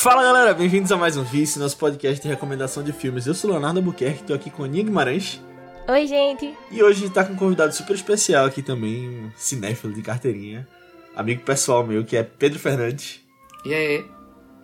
[0.00, 3.26] Fala galera, bem-vindos a mais um Vice, nosso podcast de recomendação de filmes.
[3.26, 5.42] Eu sou Leonardo Buquerque, tô aqui com a Aninha Guimarães.
[5.86, 6.56] Oi, gente.
[6.70, 10.66] E hoje tá com um convidado super especial aqui também, um cinéfilo de carteirinha,
[11.14, 13.20] amigo pessoal meu, que é Pedro Fernandes.
[13.62, 14.06] E aí?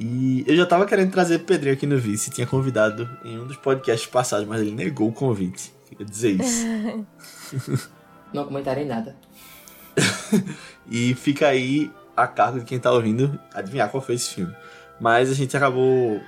[0.01, 3.47] E eu já tava querendo trazer o Pedrinho aqui no Vice, tinha convidado em um
[3.47, 5.71] dos podcasts passados, mas ele negou o convite.
[5.87, 6.65] Queria dizer isso.
[8.33, 9.15] Não comentarei nada.
[10.91, 14.57] e fica aí a cargo de quem tá ouvindo adivinhar qual foi esse filme.
[15.01, 16.21] Mas a gente acabou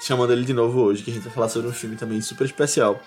[0.00, 2.44] chamando ele de novo hoje, que a gente vai falar sobre um filme também super
[2.44, 3.00] especial,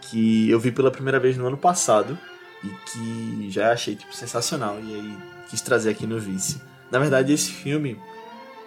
[0.00, 2.18] que eu vi pela primeira vez no ano passado
[2.64, 6.60] e que já achei tipo sensacional e aí quis trazer aqui no Vice.
[6.90, 7.98] Na verdade, esse filme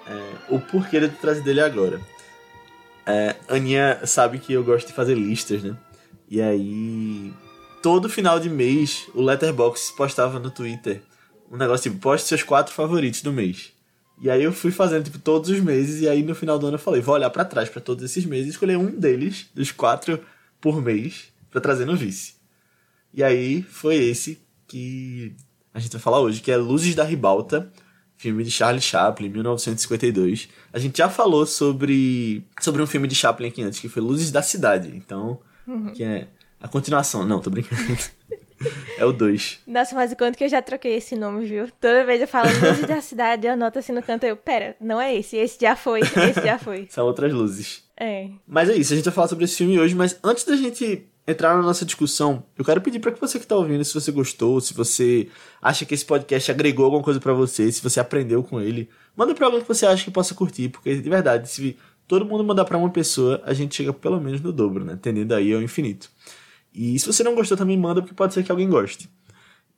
[0.08, 1.99] é, o porquê de trazer dele agora.
[3.05, 5.76] É, Aninha sabe que eu gosto de fazer listas, né?
[6.27, 7.32] E aí,
[7.84, 11.02] todo final de mês, o Letterboxd postava no Twitter
[11.52, 13.74] um negócio tipo, poste seus quatro favoritos do mês.
[14.21, 16.76] E aí eu fui fazendo, tipo, todos os meses, e aí no final do ano
[16.76, 19.71] eu falei, vou olhar para trás para todos esses meses e escolher um deles, dos
[19.71, 20.20] quatro
[20.62, 22.36] por mês, para trazer no vice.
[23.13, 25.36] E aí foi esse que
[25.74, 27.71] a gente vai falar hoje, que é Luzes da Ribalta,
[28.18, 30.49] filme de Charlie Chaplin, 1952.
[30.71, 34.32] A gente já falou sobre, sobre um filme de Chaplin aqui antes, que foi Luzes
[34.32, 34.96] da Cidade.
[34.96, 35.91] Então, uhum.
[35.91, 36.27] que é
[36.60, 37.26] a continuação.
[37.26, 37.82] Não, tô brincando.
[38.98, 39.59] É o 2.
[39.67, 41.67] Nossa, mas o quanto que eu já troquei esse nome, viu?
[41.79, 44.99] Toda vez eu falo Luzes da Cidade, eu anoto assim no canto, eu, pera, não
[44.99, 46.87] é esse, esse já foi, esse já foi.
[46.91, 47.84] São outras luzes.
[47.97, 48.29] É.
[48.47, 51.07] Mas é isso, a gente vai falar sobre esse filme hoje, mas antes da gente
[51.27, 54.12] entrar na nossa discussão, eu quero pedir para que você que está ouvindo, se você
[54.12, 55.27] gostou, se você
[55.62, 59.34] acha que esse podcast agregou alguma coisa para você, se você aprendeu com ele, manda
[59.34, 61.75] para alguém que você acha que possa curtir, porque de verdade, se
[62.07, 64.97] todo mundo mandar para uma pessoa, a gente chega pelo menos no dobro, né?
[65.01, 66.09] Tendendo aí ao infinito.
[66.75, 69.09] E se você não gostou, também manda, porque pode ser que alguém goste.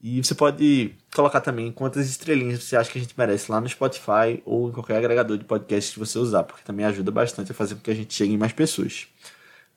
[0.01, 3.69] E você pode colocar também quantas estrelinhas você acha que a gente merece lá no
[3.69, 7.55] Spotify ou em qualquer agregador de podcast que você usar, porque também ajuda bastante a
[7.55, 9.07] fazer com que a gente chegue em mais pessoas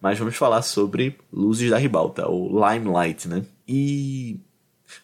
[0.00, 3.44] mas vamos falar sobre Luzes da Ribalta, ou Limelight, né?
[3.69, 4.41] E.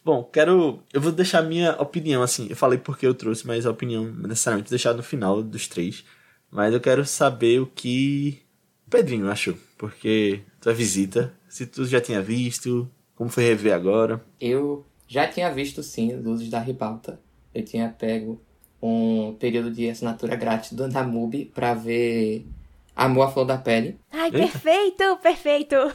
[0.04, 0.82] Bom, quero.
[0.92, 2.46] Eu vou deixar minha opinião, assim.
[2.48, 6.04] Eu falei porque eu trouxe, mas a opinião necessariamente deixar no final dos três.
[6.50, 8.42] Mas eu quero saber o que
[8.88, 9.54] Pedrinho achou.
[9.76, 14.22] Porque tua visita, se tu já tinha visto, como foi rever agora?
[14.38, 17.18] Eu já tinha visto sim Luzes da Ribalta.
[17.54, 18.38] Eu tinha pego
[18.82, 22.44] um período de assinatura grátis do Namub para ver
[22.94, 23.98] Amor à flor da pele.
[24.12, 25.76] Ai, perfeito, perfeito.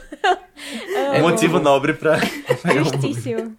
[1.14, 2.18] É um motivo nobre pra.
[2.78, 3.56] Justíssimo.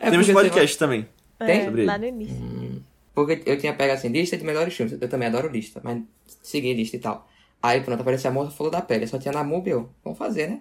[0.00, 1.08] É Temos podcast também.
[1.38, 1.60] Tem?
[1.62, 2.36] É, lá no início.
[2.36, 2.80] Hum,
[3.14, 5.00] porque eu tinha pego assim, lista de melhores filmes.
[5.00, 6.02] Eu também adoro lista, mas
[6.42, 7.28] segui lista e tal.
[7.62, 9.06] Aí pronto, apareceu Amor à flor da pele.
[9.06, 10.60] Só tinha na MUBI, eu, vamos fazer, né?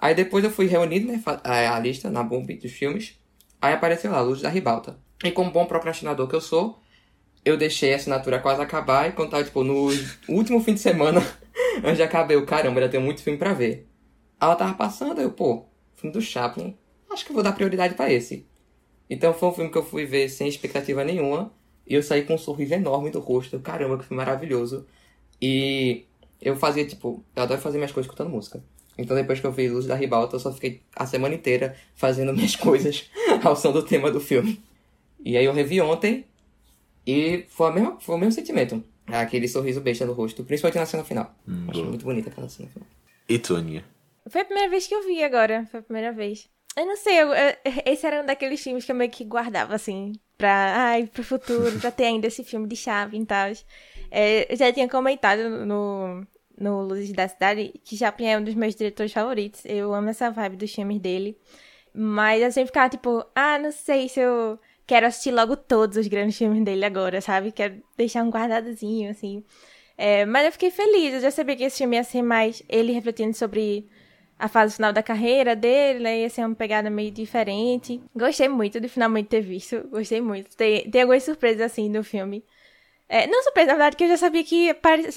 [0.00, 3.18] Aí depois eu fui reunido, né, a, a lista na MUBI dos filmes.
[3.60, 4.98] Aí apareceu lá, Luz da Ribalta.
[5.22, 6.80] E como bom procrastinador que eu sou,
[7.44, 9.90] eu deixei a assinatura quase acabar e quando tava, tipo, no
[10.26, 11.20] último fim de semana,
[11.84, 13.86] eu já acabei o caramba, ainda tenho muito filme pra ver.
[14.40, 16.74] Ela tava passando, eu, pô, filme do Chaplin,
[17.10, 18.46] acho que vou dar prioridade para esse.
[19.10, 21.52] Então foi um filme que eu fui ver sem expectativa nenhuma,
[21.86, 24.86] e eu saí com um sorriso enorme do rosto, caramba, que filme maravilhoso.
[25.42, 26.06] E
[26.40, 28.64] eu fazia, tipo, eu adoro fazer minhas coisas escutando música.
[29.00, 32.32] Então depois que eu vi Luz da Ribalta, eu só fiquei a semana inteira fazendo
[32.34, 33.10] minhas coisas
[33.42, 34.60] ao som do tema do filme.
[35.24, 36.24] E aí eu revi ontem,
[37.06, 38.82] e foi, a mesma, foi o mesmo sentimento.
[39.06, 41.34] Aquele sorriso besta no rosto, principalmente na cena final.
[41.48, 42.86] Hum, Acho muito bonita aquela cena final.
[43.28, 43.84] E tu, Aninha?
[44.28, 45.66] Foi a primeira vez que eu vi agora.
[45.70, 46.48] Foi a primeira vez.
[46.76, 49.74] Eu não sei, eu, eu, esse era um daqueles filmes que eu meio que guardava,
[49.74, 53.50] assim, pra, ai, pro futuro, pra ter ainda esse filme de chave e tal.
[54.10, 56.24] É, eu já tinha comentado no,
[56.60, 59.64] no Luzes da Cidade que Chaplin é um dos meus diretores favoritos.
[59.64, 61.36] Eu amo essa vibe dos filmes dele.
[61.94, 66.06] Mas eu sempre ficava tipo, ah, não sei se eu quero assistir logo todos os
[66.06, 67.50] grandes filmes dele agora, sabe?
[67.52, 69.44] Quero deixar um guardadozinho, assim.
[69.96, 72.92] É, mas eu fiquei feliz, eu já sabia que esse filme ia ser mais ele
[72.92, 73.86] refletindo sobre
[74.38, 76.20] a fase final da carreira dele, né?
[76.20, 78.00] Ia ser uma pegada meio diferente.
[78.16, 80.56] Gostei muito de finalmente ter visto, gostei muito.
[80.56, 82.42] Tem, tem algumas surpresas, assim, no filme.
[83.12, 84.70] É, não surpresa, na verdade, que eu já sabia que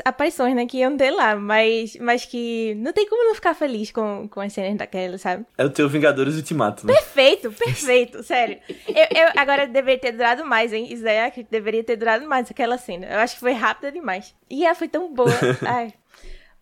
[0.04, 3.92] aparições, né, que iam ter lá, mas, mas que não tem como não ficar feliz
[3.92, 5.46] com, com as cenas daquela, sabe?
[5.56, 6.94] É o teu Vingadores Ultimato, né?
[6.94, 8.58] Perfeito, perfeito, sério.
[8.88, 10.88] Eu, eu agora deveria ter durado mais, hein?
[10.92, 13.06] Isso daí é que deveria ter durado mais aquela cena.
[13.06, 14.34] Eu acho que foi rápida demais.
[14.50, 15.30] E ela foi tão boa.
[15.62, 15.94] Ai.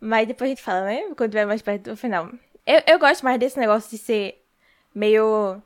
[0.01, 1.03] Mas depois a gente fala, né?
[1.15, 2.29] Quando tiver mais perto do final.
[2.67, 4.43] Eu, eu gosto mais desse negócio de ser
[4.93, 5.61] meio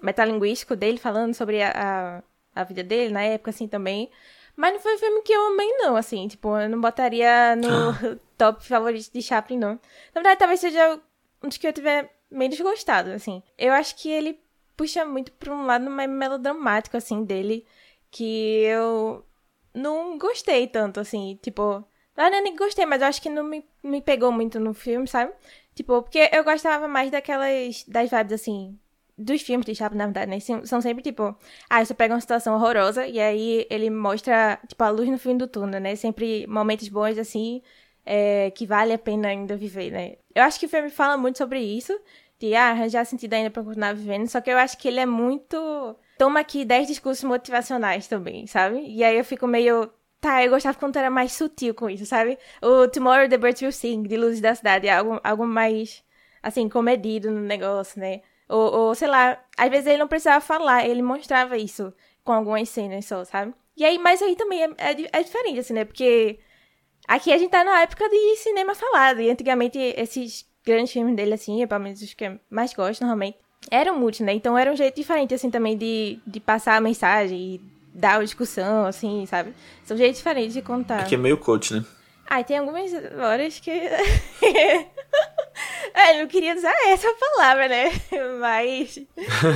[0.00, 2.22] metalinguístico dele, falando sobre a, a
[2.54, 4.10] a vida dele na época, assim, também.
[4.56, 6.28] Mas não foi um filme que eu amei, não, assim.
[6.28, 9.72] Tipo, eu não botaria no top favorito de Chaplin, não.
[10.14, 11.00] Na verdade, talvez seja
[11.42, 13.42] um dos que eu tiver menos gostado, assim.
[13.56, 14.40] Eu acho que ele
[14.76, 17.66] puxa muito pra um lado mais melodramático, assim, dele.
[18.10, 19.24] Que eu
[19.74, 21.84] não gostei tanto, assim, tipo.
[22.16, 25.32] Eu nem gostei, mas eu acho que não me, me pegou muito no filme, sabe?
[25.74, 27.84] Tipo, porque eu gostava mais daquelas.
[27.88, 28.78] das vibes assim.
[29.22, 30.40] Dos filmes de Chaplin, na verdade, né?
[30.64, 31.36] São sempre tipo.
[31.68, 35.36] Ah, você pega uma situação horrorosa e aí ele mostra, tipo, a luz no fim
[35.36, 35.94] do túnel, né?
[35.94, 37.60] Sempre momentos bons, assim,
[38.06, 40.16] é, que vale a pena ainda viver, né?
[40.34, 41.92] Eu acho que o filme fala muito sobre isso,
[42.38, 45.06] de ah, arranjar sentido ainda pra continuar vivendo, só que eu acho que ele é
[45.06, 45.96] muito.
[46.18, 48.80] Toma aqui 10 discursos motivacionais também, sabe?
[48.86, 49.90] E aí eu fico meio.
[50.20, 52.38] Tá, eu gostava quando era mais sutil com isso, sabe?
[52.62, 56.02] O Tomorrow the Birds Will Sing, de Luzes da Cidade, é algo, algo mais,
[56.42, 58.20] assim, comedido no negócio, né?
[58.50, 61.92] Ou, ou, sei lá, às vezes ele não precisava falar, ele mostrava isso
[62.24, 63.54] com algumas cenas só, sabe?
[63.76, 65.84] E aí, mas aí também é, é, é diferente, assim, né?
[65.84, 66.40] Porque
[67.06, 71.34] aqui a gente tá na época de cinema falado, e antigamente esses grandes filmes dele,
[71.34, 73.38] assim, pelo menos os que eu mais gosto, normalmente,
[73.70, 74.32] eram muitos, né?
[74.32, 77.60] Então era um jeito diferente, assim, também de, de passar a mensagem e
[77.94, 79.54] dar uma discussão, assim, sabe?
[79.84, 81.02] São jeitos diferentes de contar.
[81.02, 81.84] Aqui é meio coach, né?
[82.28, 83.70] Ah, tem algumas horas que.
[85.94, 87.90] é, eu não queria usar essa palavra, né?
[88.40, 88.98] Mas.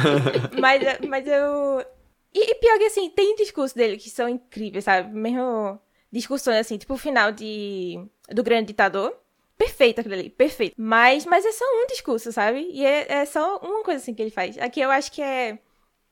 [0.60, 1.84] mas, mas eu.
[2.32, 5.14] E, e, pior que assim, tem discursos dele que são incríveis, sabe?
[5.14, 5.80] Mesmo
[6.10, 8.04] discussões assim, tipo o final de.
[8.28, 9.16] do Grande Ditador.
[9.56, 10.74] Perfeito aquilo ali, perfeito.
[10.76, 12.68] Mas, mas é só um discurso, sabe?
[12.72, 14.58] E é, é só uma coisa assim que ele faz.
[14.58, 15.58] Aqui eu acho que é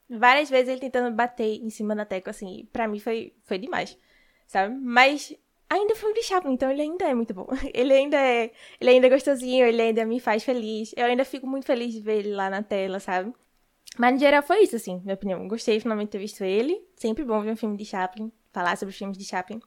[0.08, 3.98] várias vezes ele tentando bater em cima da tecla, assim, pra mim foi, foi demais,
[4.46, 4.74] sabe?
[4.76, 5.34] Mas
[5.72, 7.46] ainda foi um Chaplin, então ele ainda é muito bom.
[7.72, 10.92] Ele ainda é, ele ainda é gostosinho, ele ainda me faz feliz.
[10.96, 13.32] Eu ainda fico muito feliz de ver ele lá na tela, sabe?
[13.98, 15.46] Mas no geral foi isso, assim, minha opinião.
[15.48, 16.80] Gostei finalmente de ter visto ele.
[16.96, 19.60] Sempre bom ver um filme de Chaplin, falar sobre os filmes de Chaplin.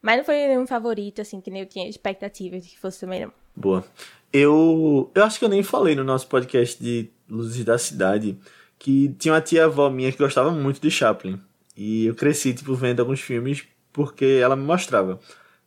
[0.00, 3.20] Mas não foi nenhum favorito, assim, que nem eu tinha expectativa de que fosse também,
[3.20, 3.32] não.
[3.54, 3.84] Boa.
[4.32, 8.38] Eu, eu acho que eu nem falei no nosso podcast de Luzes da Cidade
[8.78, 11.38] que tinha uma tia avó minha que gostava muito de Chaplin.
[11.76, 15.20] E eu cresci, tipo, vendo alguns filmes porque ela me mostrava.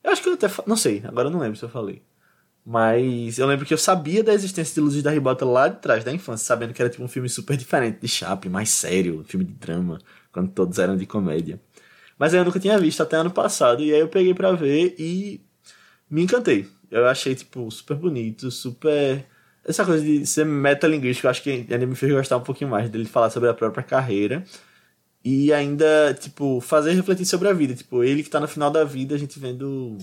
[0.03, 0.49] Eu acho que eu até.
[0.67, 2.01] Não sei, agora eu não lembro se eu falei.
[2.65, 6.03] Mas eu lembro que eu sabia da existência de Luzes da Ribota lá de trás,
[6.03, 9.23] da infância, sabendo que era tipo um filme super diferente de Chaplin, mais sério, um
[9.23, 9.99] filme de drama,
[10.31, 11.61] quando todos eram de comédia.
[12.17, 15.41] Mas eu nunca tinha visto até ano passado, e aí eu peguei para ver e
[16.09, 16.67] me encantei.
[16.89, 19.25] Eu achei, tipo, super bonito, super.
[19.63, 22.89] Essa coisa de ser metalinguístico, eu acho que ainda me fez gostar um pouquinho mais
[22.89, 24.43] dele falar sobre a própria carreira.
[25.27, 27.73] E ainda, tipo, fazer refletir sobre a vida.
[27.73, 29.97] Tipo, ele que tá no final da vida, a gente vendo.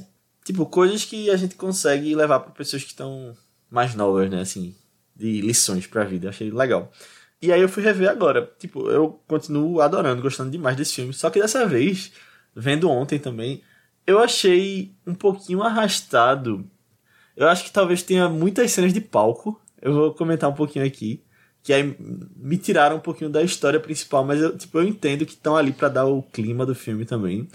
[0.44, 3.32] Tipo, coisas que a gente consegue levar para pessoas que estão
[3.70, 4.40] mais novas, né?
[4.40, 4.74] Assim,
[5.14, 6.28] de lições pra vida.
[6.28, 6.90] Achei legal.
[7.40, 8.50] E aí eu fui rever agora.
[8.58, 11.12] Tipo, eu continuo adorando, gostando demais desse filme.
[11.14, 12.10] Só que dessa vez,
[12.52, 13.62] vendo ontem também,
[14.04, 16.68] eu achei um pouquinho arrastado.
[17.36, 19.60] Eu acho que talvez tenha muitas cenas de palco.
[19.80, 21.22] Eu vou comentar um pouquinho aqui
[21.62, 21.97] que aí
[22.37, 25.73] me tiraram um pouquinho da história principal, mas eu, tipo, eu entendo que estão ali
[25.73, 27.49] para dar o clima do filme também.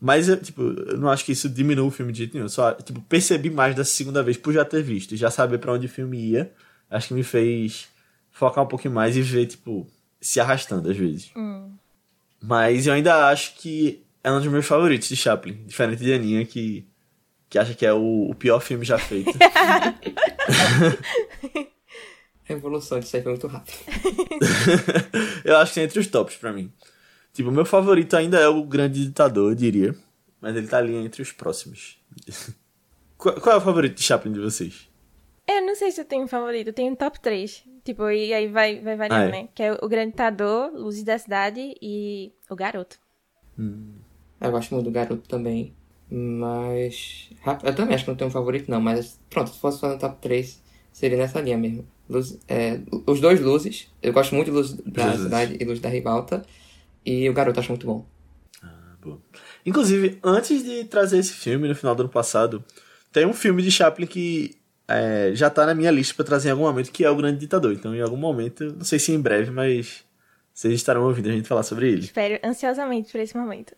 [0.00, 2.48] Mas eu, tipo, eu não acho que isso diminua o filme de jeito nenhum.
[2.48, 5.86] Só, tipo, percebi mais da segunda vez por já ter visto, já saber para onde
[5.86, 6.50] o filme ia.
[6.90, 7.88] Acho que me fez
[8.30, 9.86] focar um pouquinho mais e ver, tipo,
[10.18, 11.30] se arrastando às vezes.
[11.36, 11.70] Hum.
[12.42, 15.64] Mas eu ainda acho que é um dos meus favoritos de Chaplin.
[15.66, 16.86] Diferente de Aninha, que,
[17.50, 19.30] que acha que é o, o pior filme já feito.
[22.50, 23.78] A evolução disso aí foi muito rápida.
[25.44, 26.72] eu acho que é entre os tops pra mim.
[27.32, 29.94] Tipo, meu favorito ainda é o Grande Ditador, eu diria.
[30.40, 32.02] Mas ele tá ali entre os próximos.
[33.16, 34.88] qual, qual, é o favorito de Chaplin de vocês?
[35.46, 37.64] Eu não sei se eu tenho um favorito, eu tenho um top 3.
[37.84, 39.42] Tipo, e aí vai, vai variando, ah, é.
[39.42, 39.48] né?
[39.54, 42.98] Que é o Grande Ditador, Luzes da Cidade e o Garoto.
[43.58, 43.94] Hum.
[44.40, 45.74] Eu gosto muito do Garoto também.
[46.10, 47.30] Mas.
[47.62, 48.80] Eu também acho que não tenho um favorito, não.
[48.80, 50.59] Mas pronto, se fosse fazer um top 3,
[50.92, 51.86] seria nessa linha mesmo.
[52.08, 53.88] Luz, é, os dois Luzes.
[54.02, 55.22] Eu gosto muito de Luz da Jesus.
[55.22, 56.42] Cidade e Luz da Ribalta.
[57.04, 58.04] E o Garoto acho muito bom.
[58.62, 59.20] Ah, boa.
[59.64, 62.64] Inclusive, antes de trazer esse filme no final do ano passado,
[63.12, 64.56] tem um filme de Chaplin que
[64.88, 67.38] é, já tá na minha lista para trazer em algum momento, que é O Grande
[67.38, 67.72] Ditador.
[67.72, 70.04] Então, em algum momento, não sei se em breve, mas
[70.52, 72.00] vocês estarão ouvindo a gente falar sobre ele.
[72.00, 73.74] Espero ansiosamente por esse momento.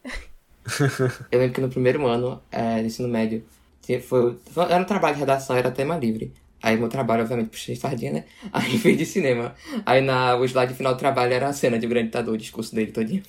[1.31, 3.45] eu lembro que no primeiro ano é, de ensino médio,
[4.09, 4.39] foi,
[4.69, 6.33] era um trabalho de redação, era tema livre.
[6.63, 8.25] Aí meu trabalho, obviamente, puxei sardinha, né?
[8.53, 9.55] Aí fui de cinema.
[9.85, 12.39] Aí na, o slide final do trabalho era a cena de o grande ditador, o
[12.39, 13.23] discurso dele todinho.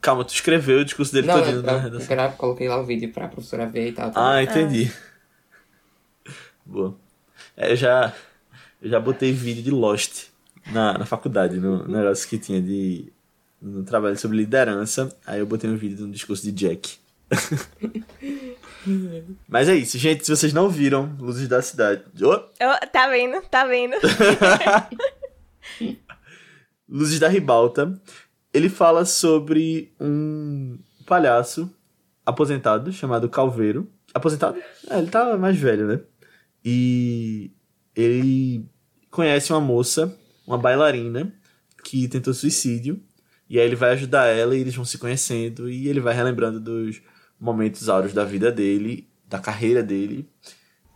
[0.00, 2.16] Calma, tu escreveu o discurso dele Não, todinho eu, na redação?
[2.16, 4.12] Eu coloquei lá o vídeo pra professora ver e tal.
[4.14, 4.90] Ah, entendi.
[6.24, 6.32] Ah.
[6.64, 6.96] Boa.
[7.56, 8.14] É, eu já,
[8.80, 10.28] eu já botei vídeo de Lost
[10.72, 13.12] na, na faculdade, no negócio que tinha de...
[13.60, 16.98] No trabalho sobre liderança, aí eu botei um vídeo de um discurso de Jack.
[19.48, 20.24] Mas é isso, gente.
[20.24, 22.02] Se vocês não viram Luzes da Cidade.
[22.22, 22.34] Oh.
[22.34, 23.96] Oh, tá vendo, tá vendo.
[26.88, 28.00] Luzes da Ribalta.
[28.52, 31.70] Ele fala sobre um palhaço
[32.24, 33.90] aposentado chamado Calveiro.
[34.14, 34.58] Aposentado?
[34.88, 36.00] É, ele tá mais velho, né?
[36.64, 37.50] E
[37.94, 38.66] ele
[39.10, 40.16] conhece uma moça,
[40.46, 41.32] uma bailarina,
[41.84, 43.02] que tentou suicídio.
[43.48, 45.70] E aí ele vai ajudar ela e eles vão se conhecendo.
[45.70, 47.00] E ele vai relembrando dos
[47.40, 50.28] momentos áureos da vida dele, da carreira dele.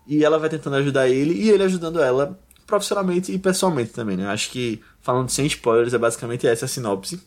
[0.06, 4.26] E ela vai tentando ajudar ele e ele ajudando ela profissionalmente e pessoalmente também, né?
[4.26, 7.20] Acho que, falando sem spoilers, é basicamente essa a sinopse.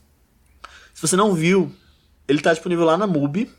[0.94, 1.72] Se você não viu,
[2.28, 3.50] ele tá disponível lá na MUBI.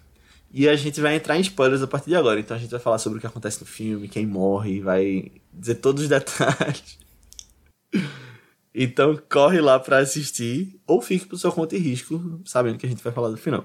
[0.57, 2.39] E a gente vai entrar em spoilers a partir de agora.
[2.39, 5.75] Então a gente vai falar sobre o que acontece no filme, quem morre, vai dizer
[5.77, 6.97] todos os detalhes.
[8.73, 12.89] Então corre lá para assistir ou fique pro seu conta e risco, sabendo que a
[12.89, 13.65] gente vai falar do final.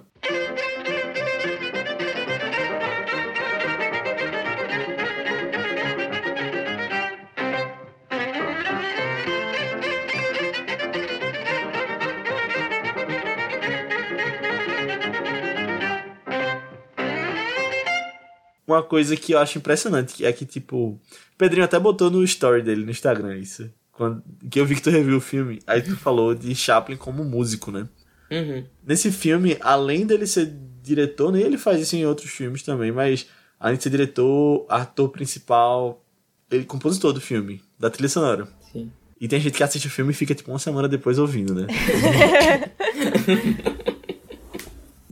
[18.79, 20.99] Uma coisa que eu acho impressionante é que, tipo, o
[21.37, 23.69] Pedrinho até botou no story dele no Instagram isso.
[23.91, 27.25] Quando, que eu vi que tu reviu o filme, aí tu falou de Chaplin como
[27.25, 27.89] músico, né?
[28.31, 28.63] Uhum.
[28.87, 30.49] Nesse filme, além dele ser
[30.81, 33.27] diretor, nem ele faz isso em outros filmes também, mas
[33.59, 36.01] além de ser diretor, ator principal,
[36.49, 38.47] ele é compositor do filme, da trilha sonora.
[38.71, 38.89] Sim.
[39.19, 41.67] E tem gente que assiste o filme e fica tipo uma semana depois ouvindo, né?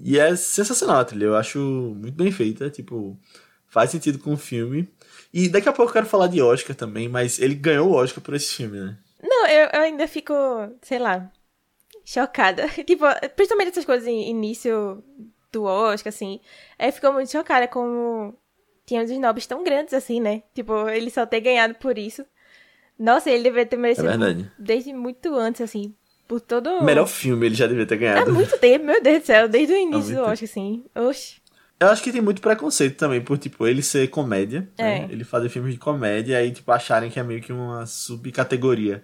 [0.02, 3.20] e é sensacional a trilha, eu acho muito bem feita, tipo,
[3.70, 4.88] faz sentido com o filme.
[5.34, 8.24] E daqui a pouco eu quero falar de Oscar também, mas ele ganhou o Oscar
[8.24, 8.98] por esse filme, né?
[9.22, 10.34] Não, eu, eu ainda fico,
[10.82, 11.30] sei lá,
[12.06, 12.68] chocada.
[12.86, 13.06] tipo,
[13.36, 15.04] principalmente essas coisas em início
[15.52, 16.40] do Oscar, assim.
[16.80, 18.34] Eu fico muito chocada como
[18.86, 20.44] tinha uns nobres tão grandes assim, né?
[20.56, 22.26] Tipo, ele só ter ganhado por isso.
[22.98, 24.52] Nossa, ele deveria ter É merecido verdade.
[24.58, 25.94] desde muito antes, assim.
[26.28, 26.82] Por todo.
[26.84, 28.34] Melhor filme ele já devia ter Há ganhado.
[28.34, 30.22] muito tempo, meu Deus do céu, desde o início do.
[30.22, 30.86] Oscar, assim.
[30.96, 31.36] Oxi.
[31.80, 35.06] Eu acho que tem muito preconceito também por, tipo, ele ser comédia, né?
[35.06, 35.12] É.
[35.12, 39.04] Ele fazer filmes de comédia e aí, tipo, acharem que é meio que uma subcategoria.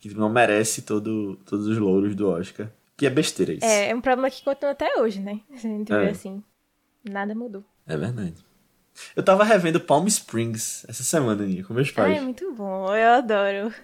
[0.00, 2.70] Que tipo, não merece todo, todos os louros do Oscar.
[2.96, 3.64] Que é besteira isso.
[3.66, 5.40] É, é um problema que continua até hoje, né?
[5.56, 5.98] Se a gente É.
[6.04, 6.42] vê assim.
[7.08, 7.64] Nada mudou.
[7.86, 8.34] É verdade.
[9.16, 12.18] Eu tava revendo Palm Springs essa semana, Aninha, com meus Ai, pais.
[12.18, 13.74] é muito bom, eu adoro.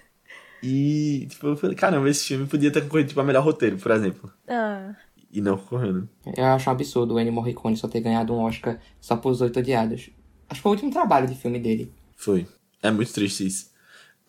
[0.62, 3.90] E, tipo, eu falei, caramba, esse filme podia ter concorrido, tipo, a melhor roteiro, por
[3.90, 4.30] exemplo.
[4.46, 4.94] Ah,
[5.32, 6.04] E não né?
[6.36, 9.40] Eu acho um absurdo o Ennio Morricone só ter ganhado um Oscar só por Os
[9.40, 10.10] Oito Odiados.
[10.48, 11.92] Acho que foi o último trabalho de filme dele.
[12.16, 12.46] Foi.
[12.82, 13.70] É muito triste isso.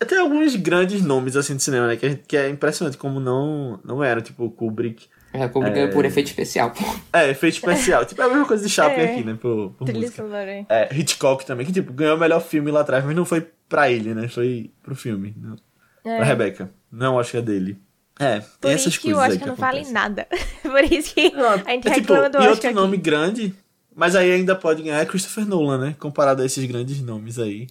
[0.06, 1.96] Tem alguns grandes nomes, assim, de cinema, né?
[1.96, 5.06] Que, gente- que é impressionante como não, não eram, tipo, Kubrick.
[5.32, 6.84] É, Kubrick ganhou por efeito especial, pô.
[7.12, 8.04] É, efeito especial.
[8.04, 9.12] tipo, é a mesma coisa de Chaplin É.
[9.12, 9.38] aqui, né?
[9.40, 10.22] Por, por trilha música.
[10.68, 13.90] É, Hitchcock também, que, tipo, ganhou o melhor filme lá atrás, mas não foi pra
[13.90, 14.28] ele, né?
[14.28, 15.34] Foi pro filme.
[15.36, 15.56] Não.
[16.04, 16.16] É.
[16.16, 16.70] Pra Rebecca.
[16.90, 17.78] Não acho que é dele.
[18.18, 19.94] É, tem Por essas isso que o coisas Oscar que não vale acontecem.
[19.94, 20.26] nada.
[20.62, 22.74] Por isso que Não, a gente é, tipo, reclama do e Oscar outro aqui.
[22.74, 23.54] nome grande,
[23.94, 25.96] mas aí ainda pode ganhar é Christopher Nolan, né?
[25.98, 27.68] Comparado a esses grandes nomes aí.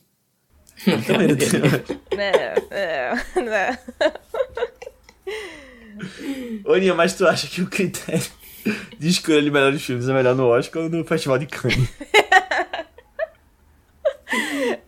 [0.85, 1.49] Ele também não tem.
[2.17, 3.77] Não, não, não.
[6.65, 8.25] Ô, mas tu acha que o critério
[8.97, 11.89] de escolha de melhores filmes é melhor no Oscar ou no Festival de Cannes?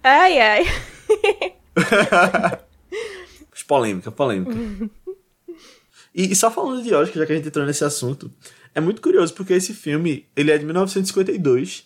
[0.03, 0.63] Ai, ai.
[3.67, 4.89] polêmica, polêmica.
[6.13, 8.31] E, e só falando de Oscar, já que a gente entrou nesse assunto,
[8.75, 11.85] é muito curioso porque esse filme, ele é de 1952,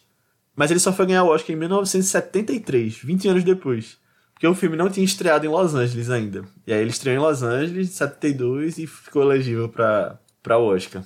[0.56, 3.98] mas ele só foi ganhar o Oscar em 1973, 20 anos depois.
[4.34, 6.44] Porque o filme não tinha estreado em Los Angeles ainda.
[6.66, 11.04] E aí ele estreou em Los Angeles em 72 e ficou elegível pra, pra Oscar.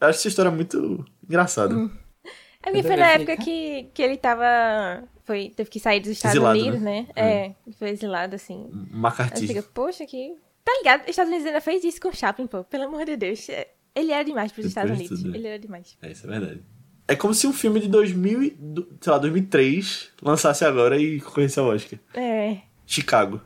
[0.00, 1.74] Eu acho essa história muito engraçada.
[1.74, 5.04] É porque Eu foi na época que, que ele tava.
[5.24, 7.02] Foi, teve que sair dos Estados Exilado, Unidos, né?
[7.02, 7.08] né?
[7.16, 8.68] É, foi exilado, assim.
[8.72, 9.10] Um
[9.46, 10.34] fica, poxa, que.
[10.66, 11.02] Tá ligado?
[11.04, 12.64] Os Estados Unidos ainda fez isso com o Chaplin, pô.
[12.64, 13.46] Pelo amor de Deus.
[13.94, 15.22] Ele era demais pros Depois Estados Unidos.
[15.32, 15.38] né?
[15.38, 15.96] Ele era demais.
[16.02, 16.62] É, isso é verdade.
[17.06, 21.20] É como se um filme de 2000, e- do- sei lá, 2003 lançasse agora e
[21.20, 22.00] concorresse ao Oscar.
[22.14, 22.58] É.
[22.84, 23.40] Chicago.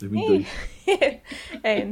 [0.00, 0.46] 2002.
[1.62, 1.86] é.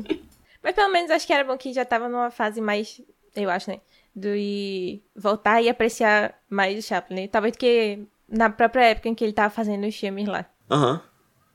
[0.60, 3.00] Mas pelo menos acho que era bom que já tava numa fase mais,
[3.36, 3.80] eu acho, né?
[4.14, 7.14] De voltar e apreciar mais o Chaplin.
[7.22, 7.28] né?
[7.28, 10.44] Talvez que na própria época em que ele tava fazendo os filmes lá.
[10.68, 11.00] Aham.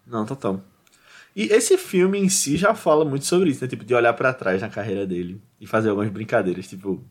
[0.07, 0.62] Não, total.
[1.35, 3.67] E esse filme em si já fala muito sobre isso, né?
[3.67, 7.03] Tipo, de olhar pra trás na carreira dele e fazer algumas brincadeiras, tipo,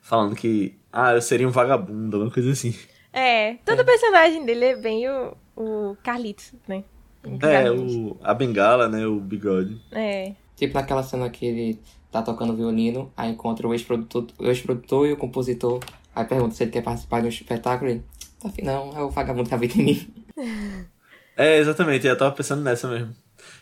[0.00, 2.74] falando que, ah, eu seria um vagabundo, alguma coisa assim.
[3.12, 6.84] É, todo personagem dele é bem o, o Carlitos, né?
[7.24, 9.06] O É, o, a bengala, né?
[9.06, 9.80] O bigode.
[9.90, 10.32] É.
[10.56, 15.12] Tipo naquela cena que ele tá tocando violino, aí encontra o ex-produtor o ex-produtor e
[15.12, 15.80] o compositor.
[16.14, 17.90] Aí pergunta se ele quer participar de um espetáculo.
[17.90, 18.04] Ele,
[18.40, 20.14] tá afim, não, é o vagabundo que habita em mim.
[21.36, 23.12] É, exatamente, eu tava pensando nessa mesmo.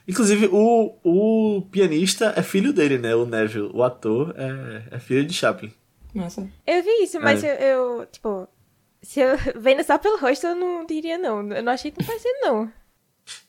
[0.07, 3.15] Inclusive, o, o pianista é filho dele, né?
[3.15, 5.73] O Neville, o ator, é, é filho de Chaplin.
[6.15, 6.47] Massa.
[6.67, 7.73] Eu vi isso, mas É.
[7.73, 8.49] eu, eu, tipo,
[9.01, 11.51] se eu vendo só pelo rosto, eu não diria não.
[11.53, 12.73] Eu não achei tão parecido, não.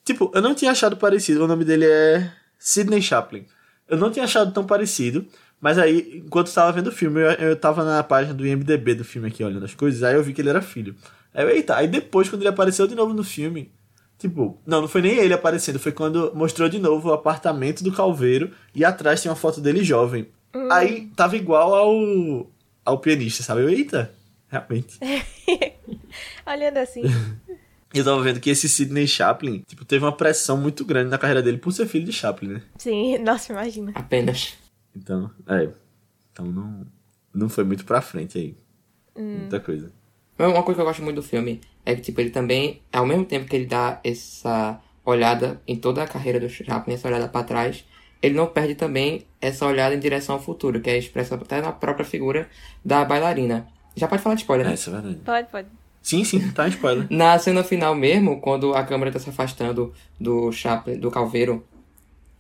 [0.06, 1.44] Tipo, eu não tinha achado parecido.
[1.44, 3.46] O nome dele é Sidney Chaplin.
[3.88, 5.26] Eu não tinha achado tão parecido.
[5.60, 8.96] Mas aí, enquanto eu tava vendo o filme, eu, eu tava na página do IMDB
[8.96, 10.04] do filme aqui, olhando as coisas.
[10.04, 10.96] Aí eu vi que ele era filho.
[11.34, 11.76] Aí eu, eita.
[11.76, 13.72] Aí depois, quando ele apareceu de novo no filme.
[14.17, 15.79] Tipo, não, não foi nem ele aparecendo.
[15.79, 18.51] Foi quando mostrou de novo o apartamento do Calveiro.
[18.74, 20.27] E atrás tinha uma foto dele jovem.
[20.72, 22.51] Aí tava igual ao,
[22.86, 23.62] ao pianista, sabe?
[23.62, 24.13] Eu, eita.
[24.48, 25.00] Realmente.
[26.46, 27.01] Olhando assim.
[27.93, 31.17] E eu tava vendo que esse Sidney Chaplin, tipo, teve uma pressão muito grande na
[31.17, 32.62] carreira dele por ser filho de Chaplin, né?
[32.77, 33.91] Sim, nossa, imagina.
[33.96, 34.53] Apenas.
[34.96, 35.70] Então, é.
[36.32, 36.86] Então não,
[37.34, 38.58] não foi muito pra frente aí.
[39.15, 39.91] Muita coisa.
[40.38, 43.25] Uma coisa que eu gosto muito do filme é que, tipo, ele também, ao mesmo
[43.25, 47.44] tempo que ele dá essa olhada em toda a carreira do Chaplin, essa olhada pra
[47.44, 47.86] trás,
[48.22, 51.72] ele não perde também essa olhada em direção ao futuro, que é expressa até na
[51.74, 52.48] própria figura
[52.84, 53.68] da bailarina.
[53.96, 54.75] Já pode falar de spoiler, É, né?
[54.75, 55.16] isso é verdade.
[55.25, 55.68] Pode, pode.
[56.02, 57.06] Sim, sim, tá em spoiler.
[57.12, 61.63] Na cena final mesmo, quando a câmera tá se afastando do Chaplin, do Calveiro,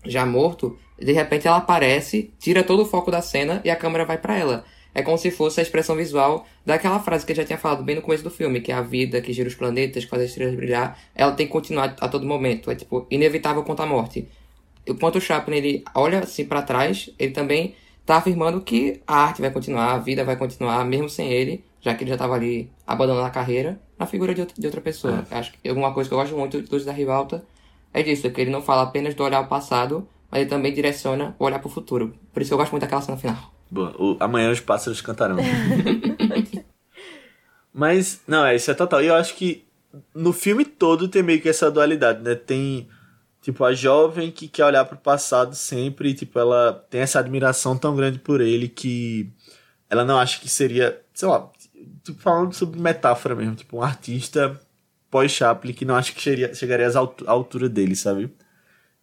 [0.05, 4.05] já morto, de repente ela aparece, tira todo o foco da cena e a câmera
[4.05, 4.65] vai pra ela.
[4.95, 7.95] É como se fosse a expressão visual daquela frase que eu já tinha falado bem
[7.95, 10.29] no começo do filme, que é a vida que gira os planetas, que faz as
[10.29, 12.69] estrelas brilhar, ela tem que continuar a todo momento.
[12.69, 14.27] É tipo, inevitável quanto a morte.
[14.85, 19.41] Enquanto o Chaplin ele olha assim pra trás, ele também tá afirmando que a arte
[19.41, 22.69] vai continuar, a vida vai continuar, mesmo sem ele, já que ele já tava ali
[22.85, 25.25] abandonando a carreira, na figura de outra, de outra pessoa.
[25.31, 27.45] Acho que alguma coisa que eu gosto muito do Luz da Rivalta
[27.93, 30.73] é disso, é que ele não fala apenas do olhar ao passado, mas ele também
[30.73, 32.13] direciona o olhar pro futuro.
[32.33, 33.53] Por isso eu gosto muito daquela cena final.
[33.73, 35.37] Boa, o- amanhã os pássaros cantarão.
[37.73, 39.01] Mas, não, é, isso é total.
[39.01, 39.65] E eu acho que
[40.13, 42.35] no filme todo tem meio que essa dualidade, né?
[42.35, 42.87] Tem,
[43.41, 47.75] tipo, a jovem que quer olhar pro passado sempre, e, tipo, ela tem essa admiração
[47.75, 49.31] tão grande por ele que
[49.89, 51.49] ela não acha que seria, sei lá,
[52.03, 54.59] tipo, falando sobre metáfora mesmo, tipo, um artista
[55.09, 58.31] pós-Chaplin que não acha que chegaria, chegaria à altura dele, sabe?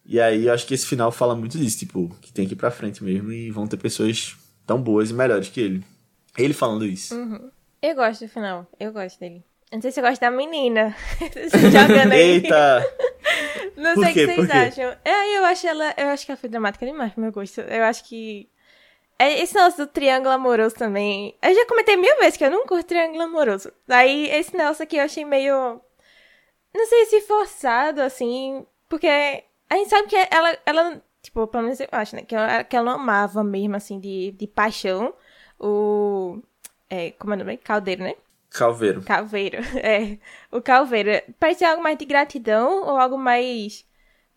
[0.05, 2.57] E aí eu acho que esse final fala muito disso, tipo, que tem que ir
[2.57, 5.83] pra frente mesmo e vão ter pessoas tão boas e melhores que ele.
[6.37, 7.13] Ele falando isso.
[7.81, 8.65] Eu gosto do final.
[8.79, 9.43] Eu gosto dele.
[9.71, 10.95] Não sei se eu gosto da menina.
[11.71, 12.19] Jogando aí.
[12.19, 12.85] Eita!
[13.77, 14.97] Não Por sei o que vocês acham.
[15.05, 15.93] É, eu acho ela.
[15.97, 17.61] Eu acho que ela foi dramática demais pro meu gosto.
[17.61, 18.49] Eu acho que.
[19.17, 21.35] é, Esse negócio do triângulo amoroso também.
[21.41, 23.71] Eu já comentei mil vezes que eu não curto triângulo amoroso.
[23.87, 25.81] Daí, esse negócio aqui eu achei meio.
[26.73, 28.65] Não sei se forçado, assim.
[28.89, 30.57] Porque a gente sabe que ela.
[30.65, 32.23] ela tipo, pelo menos eu acho, né?
[32.23, 35.13] Que ela, que ela amava mesmo, assim, de, de paixão.
[35.59, 36.41] O.
[36.89, 37.57] É, como é o nome?
[37.57, 38.15] Caldeiro, né?
[38.49, 39.01] Calveiro.
[39.03, 40.17] Calveiro, é.
[40.51, 41.09] O Calveiro.
[41.39, 43.85] Parecia algo mais de gratidão ou algo mais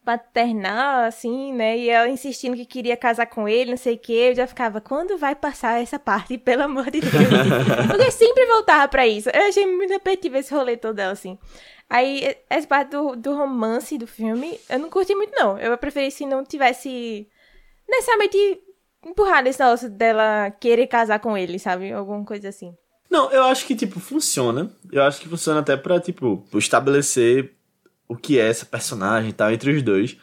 [0.04, 1.78] paternal, assim, né?
[1.78, 4.28] E ela insistindo que queria casar com ele, não sei o quê.
[4.30, 7.12] Eu já ficava, quando vai passar essa parte, pelo amor de Deus?
[7.90, 9.30] Porque sempre voltava pra isso.
[9.30, 11.38] Eu achei muito repetitivo esse rolê todo dela, assim.
[11.88, 15.58] Aí, essa parte do, do romance do filme, eu não curti muito, não.
[15.58, 17.26] Eu preferi se não tivesse
[17.88, 18.60] necessariamente
[19.06, 21.92] empurrado esse negócio dela querer casar com ele, sabe?
[21.92, 22.74] Alguma coisa assim.
[23.10, 24.70] Não, eu acho que, tipo, funciona.
[24.90, 27.54] Eu acho que funciona até pra, tipo, estabelecer
[28.14, 30.16] o que é essa personagem e tal entre os dois.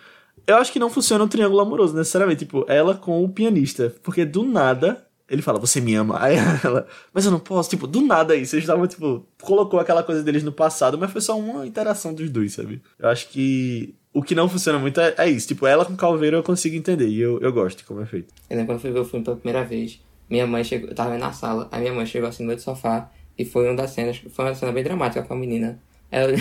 [0.48, 2.46] Eu acho que não funciona o triângulo amoroso, necessariamente.
[2.46, 3.94] Tipo, ela com o pianista.
[4.02, 6.18] Porque do nada, ele fala, você me ama.
[6.24, 7.70] Aí ela, mas eu não posso.
[7.70, 8.56] Tipo, do nada isso.
[8.56, 12.30] Eles estavam, tipo, colocou aquela coisa deles no passado, mas foi só uma interação dos
[12.30, 12.82] dois, sabe?
[12.98, 15.48] Eu acho que o que não funciona muito é, é isso.
[15.48, 17.08] Tipo, ela com Calveiro eu consigo entender.
[17.08, 18.34] E eu, eu gosto de como é feito.
[18.50, 20.96] Eu lembro quando eu fui ver o filme pela primeira vez, minha mãe chegou, eu
[20.96, 23.92] tava na sala, aí minha mãe chegou assim no do sofá e foi uma das
[23.92, 25.80] cenas, foi uma cena bem dramática com a menina.
[26.12, 26.34] Ela,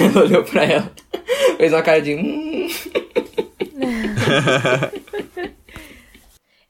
[0.00, 0.92] ela olhou pra ela,
[1.56, 2.68] fez uma cara de hum.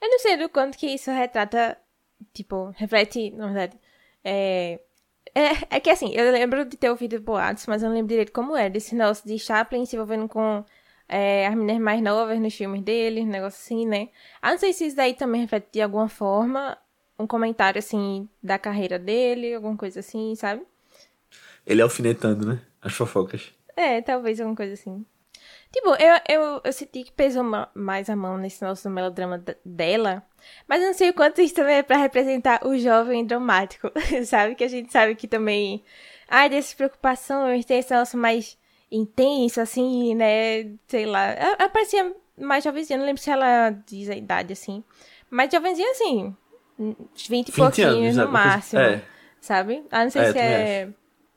[0.01, 1.79] Eu não sei do quanto que isso retrata,
[2.35, 3.79] tipo, reflete, na verdade.
[4.23, 4.79] É,
[5.35, 8.33] é, é que assim, eu lembro de ter ouvido boatos, mas eu não lembro direito
[8.33, 8.69] como é.
[8.69, 10.65] Desse negócio de Chaplin se envolvendo com
[11.09, 14.09] é, as meninas mais novas nos filmes dele, um negócio assim, né?
[14.43, 16.77] Ah, não sei se isso daí também reflete de alguma forma
[17.19, 20.67] um comentário, assim, da carreira dele, alguma coisa assim, sabe?
[21.67, 22.61] Ele alfinetando, né?
[22.81, 23.53] As fofocas.
[23.77, 25.05] É, talvez alguma coisa assim.
[25.73, 30.23] Tipo, eu, eu, eu senti que pesou ma- mais a mão nesse nosso melodrama dela.
[30.69, 33.91] Mas eu não sei o quanto isso também é pra representar o jovem dramático,
[34.27, 34.55] sabe?
[34.55, 35.83] Que a gente sabe que também.
[36.29, 38.57] Ai, dessas preocupações, tem esse nosso mais
[38.91, 40.71] intenso, assim, né?
[40.87, 41.23] Sei lá.
[41.33, 44.85] Ela, parecia mais jovenzinha, não lembro se ela diz a idade, assim.
[45.31, 46.37] Mas jovenzinha, assim.
[46.79, 48.81] uns 20 e 20 pouquinhos anos, no máximo.
[48.83, 49.03] é.
[49.41, 49.85] Sabe?
[49.91, 50.89] Ah, não sei É, se é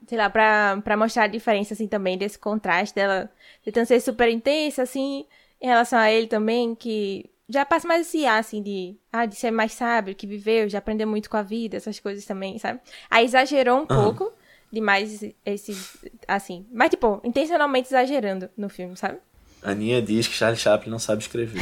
[0.08, 3.30] sei lá, pra, pra mostrar a diferença, assim, também, desse contraste dela
[3.64, 5.26] tentando ser super intensa, assim,
[5.62, 9.36] em relação a ele também, que já passa mais esse ar, assim, de, ah, de
[9.36, 12.80] ser mais sábio, que viveu, já aprendeu muito com a vida, essas coisas também, sabe?
[13.10, 14.32] Aí exagerou um pouco
[14.72, 16.66] demais esses, assim.
[16.72, 19.20] Mas, tipo, intencionalmente exagerando no filme, sabe?
[19.62, 21.62] A Aninha diz que Charlie Chaplin não sabe escrever.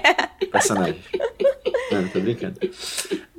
[0.50, 1.00] Personagem.
[1.92, 2.58] Não, tô brincando.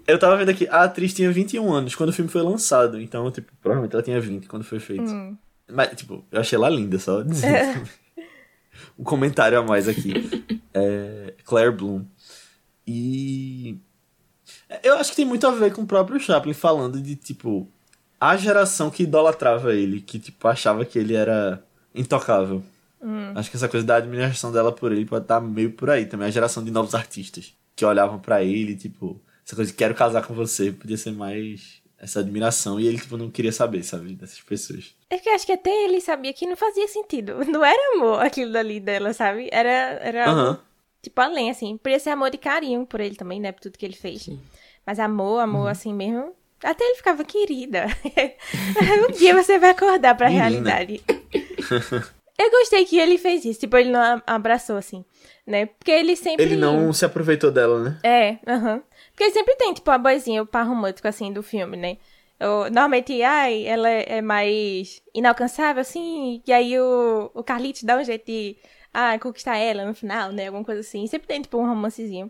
[0.07, 2.99] Eu tava vendo aqui, a atriz tinha 21 anos quando o filme foi lançado.
[2.99, 5.03] Então, tipo, provavelmente ela tinha 20 quando foi feito.
[5.03, 5.37] Hum.
[5.69, 7.87] Mas, tipo, eu achei ela linda, só dizendo.
[8.97, 10.13] um comentário a mais aqui.
[10.73, 12.05] É, Claire Bloom.
[12.87, 13.77] E.
[14.81, 17.69] Eu acho que tem muito a ver com o próprio Chaplin falando de, tipo,
[18.19, 21.61] a geração que idolatrava ele, que, tipo, achava que ele era
[21.93, 22.63] intocável.
[23.35, 26.27] Acho que essa coisa da admiração dela por ele pode estar meio por aí também.
[26.27, 30.27] A geração de novos artistas que olhavam pra ele, tipo, essa coisa de quero casar
[30.27, 32.77] com você, podia ser mais essa admiração.
[32.77, 34.93] E ele, tipo, não queria saber, sabe, dessas pessoas.
[35.09, 37.35] É que eu acho que até ele sabia que não fazia sentido.
[37.47, 39.47] Não era amor aquilo dali dela, sabe?
[39.49, 40.59] Era, era algo, Aham.
[41.01, 41.77] tipo, além, assim.
[41.77, 43.53] Podia ser amor de carinho por ele também, né?
[43.53, 44.29] Por tudo que ele fez.
[44.85, 45.67] Mas amor, amor, Uhum.
[45.67, 46.33] assim mesmo.
[46.61, 47.85] Até ele ficava, querida.
[49.13, 51.01] um dia você vai acordar pra realidade.
[52.37, 53.61] Eu gostei que ele fez isso.
[53.61, 55.05] Tipo, ele não abraçou, assim,
[55.45, 55.67] né?
[55.67, 56.45] Porque ele sempre...
[56.45, 57.99] Ele não se aproveitou dela, né?
[58.03, 58.83] É, aham.
[59.17, 61.97] Porque sempre tem, tipo, a boizinha, o par romântico, assim, do filme, né?
[62.39, 68.03] Eu, normalmente, ai, ela é mais inalcançável, assim, e aí o, o Carlitos dá um
[68.03, 68.55] jeito de,
[68.93, 70.45] ah, conquistar ela no final, né?
[70.45, 71.07] Alguma coisa assim.
[71.07, 72.29] Sempre tem, tipo, um romancezinho.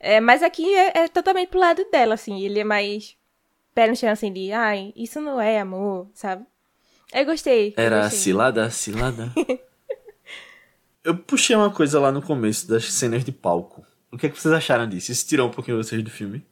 [0.00, 2.40] É, mas aqui é, é totalmente pro lado dela, assim.
[2.40, 3.14] Ele é mais
[3.74, 6.46] pé no chão, assim, de, ai, isso não é amor, sabe?
[7.12, 7.74] Eu gostei.
[7.76, 8.18] eu Era gostei.
[8.20, 9.30] cilada, cilada.
[11.04, 13.84] eu puxei uma coisa lá no começo das cenas de palco.
[14.12, 15.10] O que, é que vocês acharam disso?
[15.10, 16.44] Isso tirou um pouquinho vocês do filme?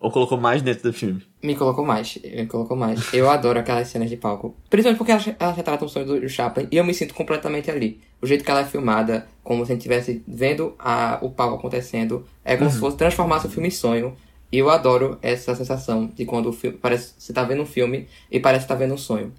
[0.00, 1.22] Ou colocou mais dentro do filme?
[1.42, 3.12] Me colocou mais, me colocou mais.
[3.14, 4.56] Eu adoro aquelas cenas de palco.
[4.68, 8.00] Principalmente porque elas, elas retratam o sonho do, Chaplin e eu me sinto completamente ali.
[8.20, 11.56] O jeito que ela é filmada, como se a gente estivesse vendo a, o palco
[11.56, 14.16] acontecendo, é como se fosse transformasse o filme em sonho.
[14.50, 18.08] E eu adoro essa sensação de quando o filme parece você tá vendo um filme
[18.30, 19.32] e parece que tá vendo um sonho.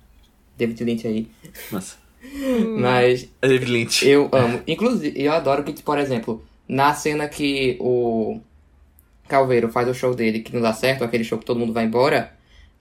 [0.58, 1.28] David Lynch aí.
[1.72, 1.98] Nossa.
[2.80, 4.08] Mas David Lynch.
[4.08, 4.62] eu amo.
[4.68, 8.40] Inclusive, eu adoro que, por exemplo, na cena que o
[9.28, 11.84] Calveiro faz o show dele, que não dá certo, aquele show que todo mundo vai
[11.84, 12.32] embora,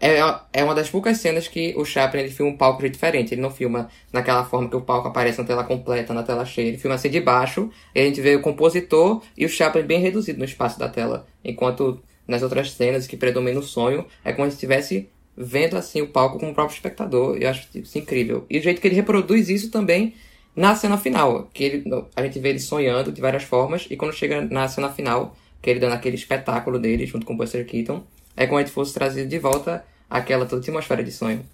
[0.00, 0.18] é,
[0.52, 3.34] é uma das poucas cenas que o Chaplin ele filma um palco de diferente.
[3.34, 6.68] Ele não filma naquela forma que o palco aparece na tela completa, na tela cheia.
[6.68, 10.00] Ele filma assim de baixo, e a gente vê o compositor e o Chaplin bem
[10.00, 11.26] reduzido no espaço da tela.
[11.44, 16.08] Enquanto nas outras cenas que predomina o sonho, é como se estivesse vendo assim o
[16.08, 17.36] palco com o próprio espectador.
[17.40, 18.44] Eu acho isso incrível.
[18.48, 20.14] E o jeito que ele reproduz isso também
[20.58, 21.84] na cena final, que ele,
[22.16, 25.70] a gente vê ele sonhando de várias formas, e quando chega na cena final, que
[25.70, 28.02] ele dando aquele espetáculo dele junto com o Buster Keaton,
[28.36, 31.46] é como se a gente fosse trazido de volta àquela toda atmosfera de sonho.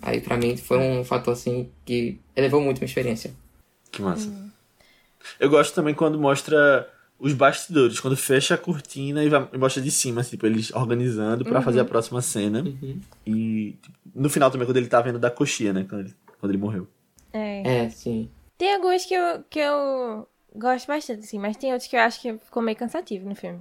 [0.00, 3.32] Aí pra mim foi um fator assim que elevou muito minha experiência.
[3.90, 4.32] Que massa.
[5.40, 9.82] Eu gosto também quando mostra os bastidores, quando fecha a cortina e, vai, e mostra
[9.82, 12.64] de cima, assim, tipo, eles organizando pra fazer a próxima cena.
[13.26, 15.84] E tipo, no final também, quando ele tá vendo da coxinha, né?
[15.88, 16.86] Quando ele, quando ele morreu.
[17.32, 17.84] É.
[17.84, 18.28] É, sim.
[18.62, 22.20] Tem alguns que eu, que eu gosto bastante, assim, mas tem outros que eu acho
[22.20, 23.60] que ficou meio cansativo no filme.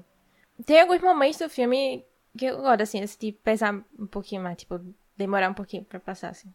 [0.63, 2.05] Tem alguns momentos do filme
[2.37, 4.79] que eu gosto, assim, esse de pesar um pouquinho mais, tipo,
[5.17, 6.53] demorar um pouquinho pra passar, assim.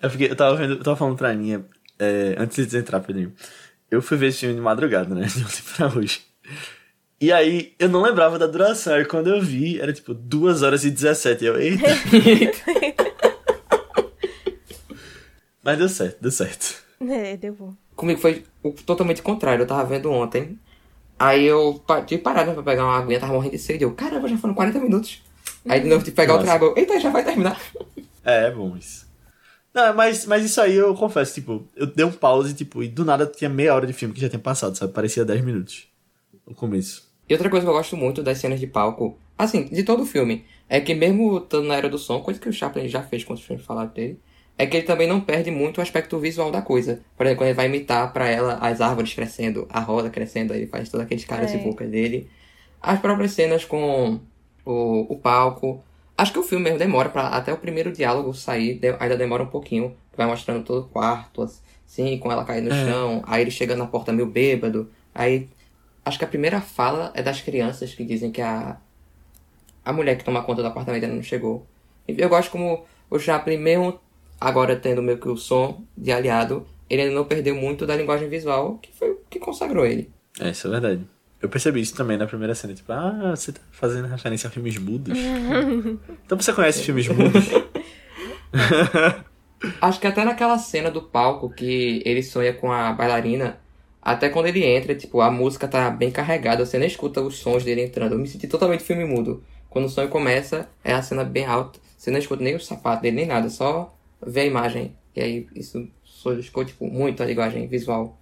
[0.00, 1.66] Eu, fiquei, eu tava vendo, eu tava falando pra Aninha,
[1.98, 3.34] é, antes de entrar, Pedrinho.
[3.90, 5.26] Eu fui ver esse filme de madrugada, né?
[5.28, 6.22] De ontem pra hoje.
[7.20, 8.98] E aí, eu não lembrava da duração.
[8.98, 11.44] E quando eu vi, era tipo 2 horas e 17.
[11.44, 11.84] E eu, eita.
[15.62, 16.87] Mas deu certo, deu certo.
[17.08, 17.74] É, deu bom.
[17.94, 19.62] Comigo foi o totalmente contrário.
[19.62, 20.58] Eu tava vendo ontem.
[21.18, 23.84] Aí eu pa- tive parado pra pegar uma aguinha, tava morrendo de sede.
[23.84, 25.22] Eu, caramba, já foram 40 minutos.
[25.68, 26.56] Aí de novo tive que pegar outra Nossa.
[26.56, 26.68] água.
[26.68, 27.60] Eu, Eita, já vai terminar.
[28.24, 29.06] É, é bom isso.
[29.74, 33.04] Não, mas, mas isso aí eu confesso, tipo, eu dei um pause, tipo, e do
[33.04, 34.92] nada tinha meia hora de filme que já tinha passado, sabe?
[34.92, 35.86] Parecia 10 minutos.
[36.46, 37.08] No começo.
[37.28, 40.06] E outra coisa que eu gosto muito das cenas de palco, assim, de todo o
[40.06, 43.22] filme, é que mesmo estando na era do som, coisa que o Chaplin já fez
[43.24, 44.18] quando os filmes falaram dele,
[44.58, 47.00] é que ele também não perde muito o aspecto visual da coisa.
[47.16, 50.60] Por exemplo, quando ele vai imitar pra ela as árvores crescendo, a roda crescendo, aí
[50.60, 51.54] ele faz todos aqueles caras É.
[51.56, 52.28] e bocas dele.
[52.82, 54.20] As próprias cenas com
[54.64, 55.82] o, o palco.
[56.16, 59.44] Acho que o filme mesmo demora pra até o primeiro diálogo sair, de- ainda demora
[59.44, 59.96] um pouquinho.
[60.16, 61.42] Vai mostrando todo o quarto,
[61.86, 62.84] assim, com ela caindo no É.
[62.84, 65.48] chão, aí ele chega na porta meio bêbado, aí
[66.04, 68.78] Acho que a primeira fala é das crianças que dizem que a,
[69.84, 71.66] a mulher que toma conta do apartamento ainda não chegou.
[72.08, 74.00] E Eu gosto como o Chaplin, mesmo
[74.40, 78.28] agora tendo meio que o som de aliado, ele ainda não perdeu muito da linguagem
[78.28, 80.10] visual, que foi o que consagrou ele.
[80.40, 81.06] É, isso é verdade.
[81.40, 84.76] Eu percebi isso também na primeira cena, tipo, ah, você tá fazendo referência a filmes
[84.76, 85.16] mudos?
[86.26, 87.44] então você conhece filmes mudos?
[89.80, 93.58] Acho que até naquela cena do palco que ele sonha com a bailarina,
[94.00, 97.64] Até quando ele entra, tipo, a música tá bem carregada, você nem escuta os sons
[97.64, 98.12] dele entrando.
[98.12, 99.42] Eu me senti totalmente filme mudo.
[99.68, 101.78] Quando o sonho começa, é a cena bem alta.
[101.96, 104.96] Você não escuta nem o sapato dele, nem nada, só vê a imagem.
[105.14, 108.18] E aí isso solidificou, tipo, muito a linguagem visual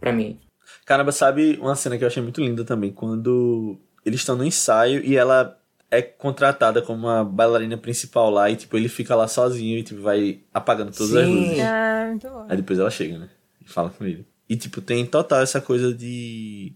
[0.00, 0.38] pra mim.
[0.84, 2.92] Caramba, sabe uma cena que eu achei muito linda também?
[2.92, 5.58] Quando eles estão no ensaio e ela
[5.90, 10.02] é contratada como uma bailarina principal lá e, tipo, ele fica lá sozinho e, tipo,
[10.02, 11.34] vai apagando todas as Sim.
[11.34, 11.58] luzes.
[11.60, 12.46] Ah, muito bom.
[12.48, 13.30] Aí depois ela chega, né?
[13.64, 14.26] E fala com ele.
[14.48, 16.72] E, tipo, tem total essa coisa de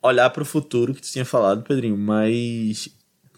[0.00, 2.88] olhar pro futuro que tu tinha falado, Pedrinho, mas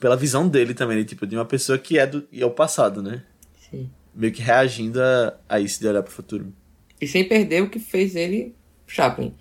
[0.00, 1.04] pela visão dele também, né?
[1.04, 3.22] Tipo, de uma pessoa que é do e é o passado, né?
[3.70, 3.90] Sim.
[4.14, 6.52] Meio que reagindo a, a isso de olhar pro futuro.
[7.00, 8.54] E sem perder o que fez ele
[8.86, 9.34] Chaplin.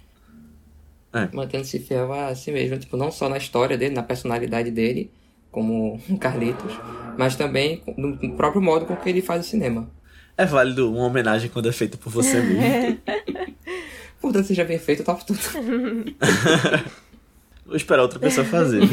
[1.14, 1.30] É.
[1.32, 5.12] Mantendo-se fiel a si mesmo, tipo, não só na história dele, na personalidade dele,
[5.52, 6.74] como Carlitos,
[7.18, 9.90] mas também no próprio modo com que ele faz o cinema.
[10.36, 13.00] É válido uma homenagem quando é feita por você mesmo.
[14.20, 15.40] Portanto, seja bem feito, eu topo tudo.
[17.66, 18.82] Vou esperar outra pessoa fazer.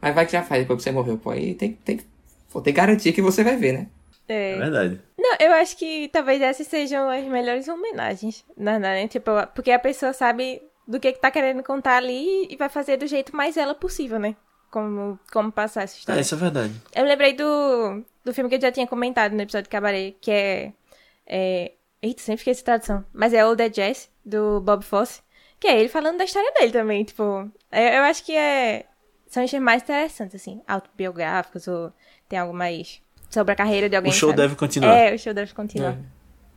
[0.00, 1.30] Mas vai que já faz depois que você morreu, pô.
[1.30, 2.00] Aí tem, tem,
[2.52, 3.86] pô, tem que garantir que você vai ver, né?
[4.28, 4.56] É É.
[4.58, 5.00] verdade.
[5.18, 9.08] Não, eu acho que talvez essas sejam as melhores homenagens, na verdade, né?
[9.08, 12.96] Tipo, porque a pessoa sabe do que, que tá querendo contar ali e vai fazer
[12.96, 14.36] do jeito mais ela possível, né?
[14.70, 16.20] Como, como passar essa É, história.
[16.20, 16.72] isso é verdade.
[16.94, 20.30] Eu lembrei do, do filme que eu já tinha comentado no episódio de Cabaré, que
[20.30, 20.72] é.
[21.26, 21.72] é...
[22.00, 23.04] Eita, sempre esqueci a tradução.
[23.12, 25.20] Mas é o The Jazz, do Bob Fosse.
[25.60, 27.04] Que é ele falando da história dele também.
[27.04, 27.22] Tipo,
[27.70, 28.86] eu, eu acho que é.
[29.28, 30.60] São os mais interessantes, assim.
[30.66, 31.92] Autobiográficos ou
[32.32, 34.10] tem algo mais sobre a carreira de alguém.
[34.10, 34.40] O show sabe?
[34.40, 34.94] deve continuar.
[34.94, 35.98] É, o show deve continuar.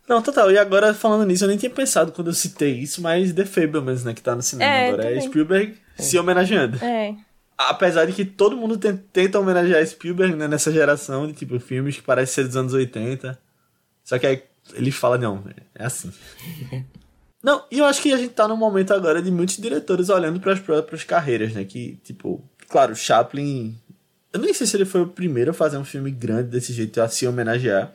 [0.08, 0.50] Não, total.
[0.50, 4.06] E agora, falando nisso, eu nem tinha pensado quando eu citei isso, mas The Fablemans,
[4.06, 5.14] né, que tá no cinema É, agora.
[5.14, 5.20] É.
[5.20, 6.78] Spielberg se homenageando.
[6.82, 7.14] É.
[7.58, 11.98] Apesar de que todo mundo ten- tenta homenagear Spielberg, né, nessa geração de, tipo, filmes
[11.98, 13.38] que parecem ser dos anos 80.
[14.02, 14.44] Só que aí
[14.76, 15.44] ele fala, não,
[15.78, 16.10] é assim.
[17.44, 20.40] não, e eu acho que a gente tá num momento agora de muitos diretores olhando
[20.40, 23.78] para as próprias carreiras, né, que, tipo, claro, Chaplin...
[24.36, 27.02] Eu nem sei se ele foi o primeiro a fazer um filme grande desse jeito,
[27.02, 27.93] a se homenagear.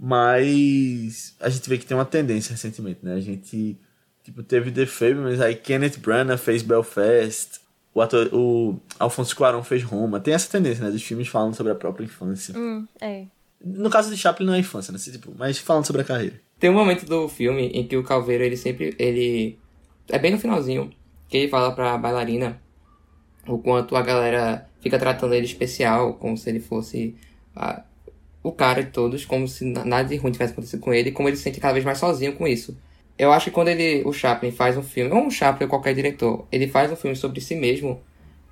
[0.00, 3.12] Mas a gente vê que tem uma tendência recentemente, né?
[3.12, 3.78] A gente
[4.24, 7.60] tipo, teve The Fablemans, aí Kenneth Branagh fez Belfast,
[7.92, 10.18] o, ator, o Alfonso Cuarón fez Roma.
[10.18, 10.90] Tem essa tendência, né?
[10.90, 12.58] Dos filmes falando sobre a própria infância.
[12.58, 13.26] Hum, é.
[13.62, 14.98] No caso de Chaplin não é infância, né?
[14.98, 16.40] Tipo, mas falando sobre a carreira.
[16.58, 19.58] Tem um momento do filme em que o Calveiro, ele sempre, ele...
[20.08, 20.90] É bem no finalzinho,
[21.28, 22.64] que ele fala pra bailarina
[23.48, 27.14] o quanto a galera fica tratando ele especial, como se ele fosse
[27.54, 27.82] ah,
[28.42, 31.12] o cara de todos, como se na- nada de ruim tivesse acontecido com ele, e
[31.12, 32.76] como ele se sente cada vez mais sozinho com isso.
[33.18, 35.94] Eu acho que quando ele, o Chaplin faz um filme, ou um Chaplin ou qualquer
[35.94, 38.00] diretor, ele faz um filme sobre si mesmo,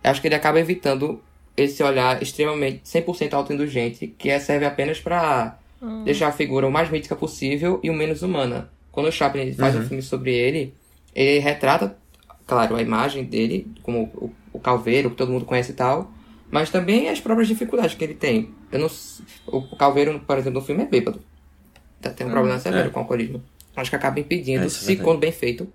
[0.03, 1.21] eu acho que ele acaba evitando
[1.57, 5.59] esse olhar extremamente 100% autoindulgente, que é- serve apenas pra
[6.05, 8.71] deixar a figura o mais mítica possível e o menos humana.
[8.91, 10.73] Quando o Chaplin faz um filme sobre ele,
[11.15, 11.97] ele retrata,
[12.47, 16.11] claro, a imagem dele, como o, o calveiro, que todo mundo conhece e tal,
[16.51, 18.55] mas também as próprias dificuldades que ele tem.
[18.73, 18.91] Eu não,
[19.49, 21.21] o calveiro, por exemplo, no filme é bêbado.
[22.01, 22.91] Tá- Tem um problema severo é.
[22.91, 23.43] com o alcoolismo.
[23.77, 25.71] Acho que acaba impedindo, É, é se quando bem feito,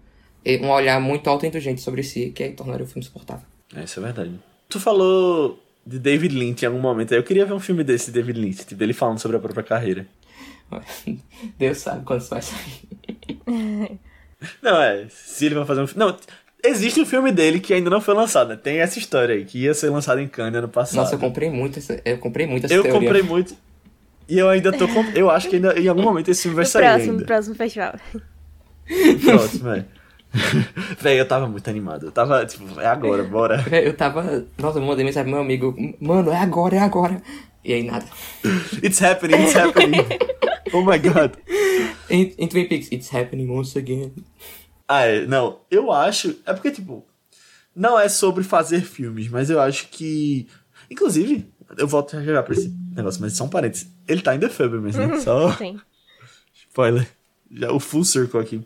[0.61, 3.45] um olhar muito autoindulgente sobre si, que aí tornaria o filme suportável.
[3.75, 4.39] É, isso é verdade.
[4.69, 7.13] Tu falou de David Lynch em algum momento.
[7.13, 9.63] Eu queria ver um filme desse, de David Lynch, tipo, dele falando sobre a própria
[9.63, 10.07] carreira.
[11.57, 13.99] Deus sabe quando isso vai sair.
[14.61, 15.07] Não, é.
[15.09, 16.05] Se ele vai fazer um filme.
[16.05, 16.15] Não,
[16.63, 18.55] existe um filme dele que ainda não foi lançado, né?
[18.55, 20.97] Tem essa história aí, que ia ser lançado em Cannes ano passado.
[20.97, 22.99] Nossa, eu comprei muito essa, eu comprei muito essa Eu teoria.
[23.01, 23.55] comprei muito.
[24.27, 24.87] E eu ainda tô.
[24.87, 25.03] Com...
[25.15, 26.83] Eu acho que ainda, em algum momento esse filme vai No sair.
[26.83, 27.21] próximo, ainda.
[27.21, 27.93] no próximo festival.
[29.25, 29.85] Próximo, é.
[31.01, 32.05] Véi, eu tava muito animado.
[32.07, 33.57] Eu tava, tipo, é agora, bora.
[33.57, 34.45] Véi, Eu tava.
[34.57, 35.75] Nossa, eu mandei mensagem pro meu amigo.
[35.99, 37.19] Mano, é agora, é agora.
[37.65, 38.05] E aí nada.
[38.83, 40.05] It's happening, it's happening.
[40.71, 41.31] Oh my god.
[42.09, 44.11] Em, em Twin Peaks, it's happening once again.
[44.91, 46.35] Ah, é, não, eu acho.
[46.47, 47.05] É porque, tipo,
[47.75, 50.47] não é sobre fazer filmes, mas eu acho que.
[50.89, 51.47] Inclusive,
[51.77, 53.87] eu volto já já pra esse negócio, mas só um parênteses.
[54.07, 55.19] Ele tá em The Fablemans, né?
[55.19, 55.79] Só Sim.
[56.53, 57.07] spoiler.
[57.51, 58.65] Já o full circle aqui.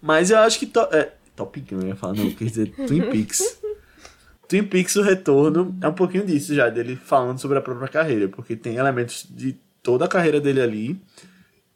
[0.00, 0.64] Mas eu acho que.
[0.64, 0.80] To...
[0.92, 3.60] É, Top Gun, eu ia falar, não, quer dizer Twin Peaks.
[4.48, 8.28] Twin Peaks, o retorno, é um pouquinho disso já, dele falando sobre a própria carreira,
[8.28, 11.00] porque tem elementos de toda a carreira dele ali.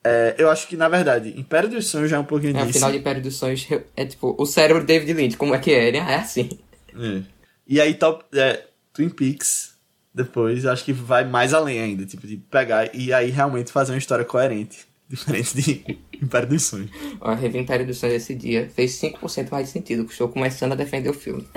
[0.06, 2.74] É, eu acho que, na verdade, Império dos Sonhos já é um pouquinho É, disso.
[2.74, 5.36] final de Império dos Sonhos é tipo o cérebro de David Lynch.
[5.36, 5.96] Como é que é?
[5.96, 6.50] É assim.
[6.94, 7.22] É.
[7.66, 9.74] E aí, top, é, Twin Peaks,
[10.14, 13.98] depois, acho que vai mais além ainda, tipo, de pegar e aí realmente fazer uma
[13.98, 16.90] história coerente, diferente de Império dos Sonhos.
[17.20, 18.68] Ó, eu revi Império dos Sonhos esse dia.
[18.74, 20.04] Fez 5% mais de sentido.
[20.04, 21.48] que Estou começando a defender o filme.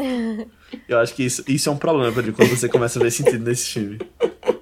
[0.88, 3.44] Eu acho que isso, isso é um problema, Pedro, quando você começa a ver sentido
[3.44, 4.00] nesse filme.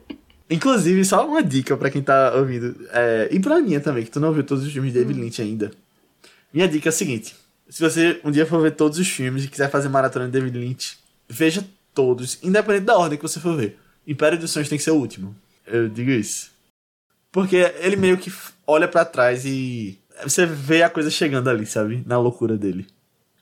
[0.50, 4.20] Inclusive, só uma dica pra quem tá ouvindo, é, e pra mim também, que tu
[4.20, 5.72] não viu todos os filmes de David Lynch ainda.
[6.54, 7.36] Minha dica é a seguinte:
[7.68, 10.58] se você um dia for ver todos os filmes e quiser fazer maratona de David
[10.58, 13.80] Lynch, veja todos, independente da ordem que você for ver.
[14.06, 15.36] Império dos Sonhos tem que ser o último.
[15.66, 16.52] Eu digo isso.
[17.32, 18.32] Porque ele meio que
[18.68, 22.04] olha para trás e você vê a coisa chegando ali, sabe?
[22.06, 22.86] Na loucura dele.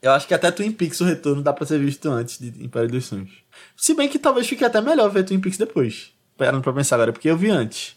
[0.02, 2.89] Eu acho que até Twin Peaks o retorno dá pra ser visto antes de Império
[2.89, 3.32] dos Sonhos.
[3.76, 6.12] Se bem que talvez fique até melhor ver Twin Peaks depois.
[6.38, 7.96] Parando pra pensar agora, porque eu vi antes.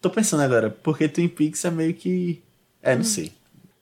[0.00, 2.42] Tô pensando agora, porque Twin Peaks é meio que.
[2.82, 3.04] É, não hum.
[3.04, 3.32] sei.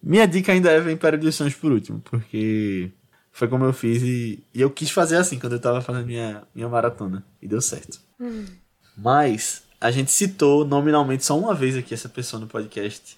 [0.03, 2.91] Minha dica ainda é Império dos Sonhos por último, porque
[3.33, 6.43] foi como eu fiz e, e eu quis fazer assim quando eu tava fazendo minha,
[6.55, 7.25] minha maratona.
[7.41, 8.01] E deu certo.
[8.21, 8.47] Hum.
[8.97, 13.17] Mas a gente citou nominalmente só uma vez aqui essa pessoa no podcast.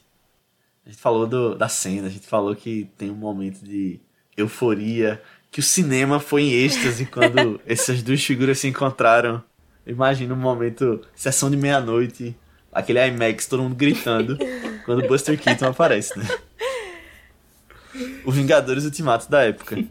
[0.84, 4.00] A gente falou do, da cena, a gente falou que tem um momento de
[4.36, 9.42] euforia, que o cinema foi em êxtase quando essas duas figuras se encontraram.
[9.86, 12.36] Imagina um momento, sessão de meia-noite,
[12.72, 14.38] aquele IMAX, todo mundo gritando,
[14.84, 16.26] quando Buster Keaton aparece, né?
[18.24, 19.76] O Vingadores Ultimato da época.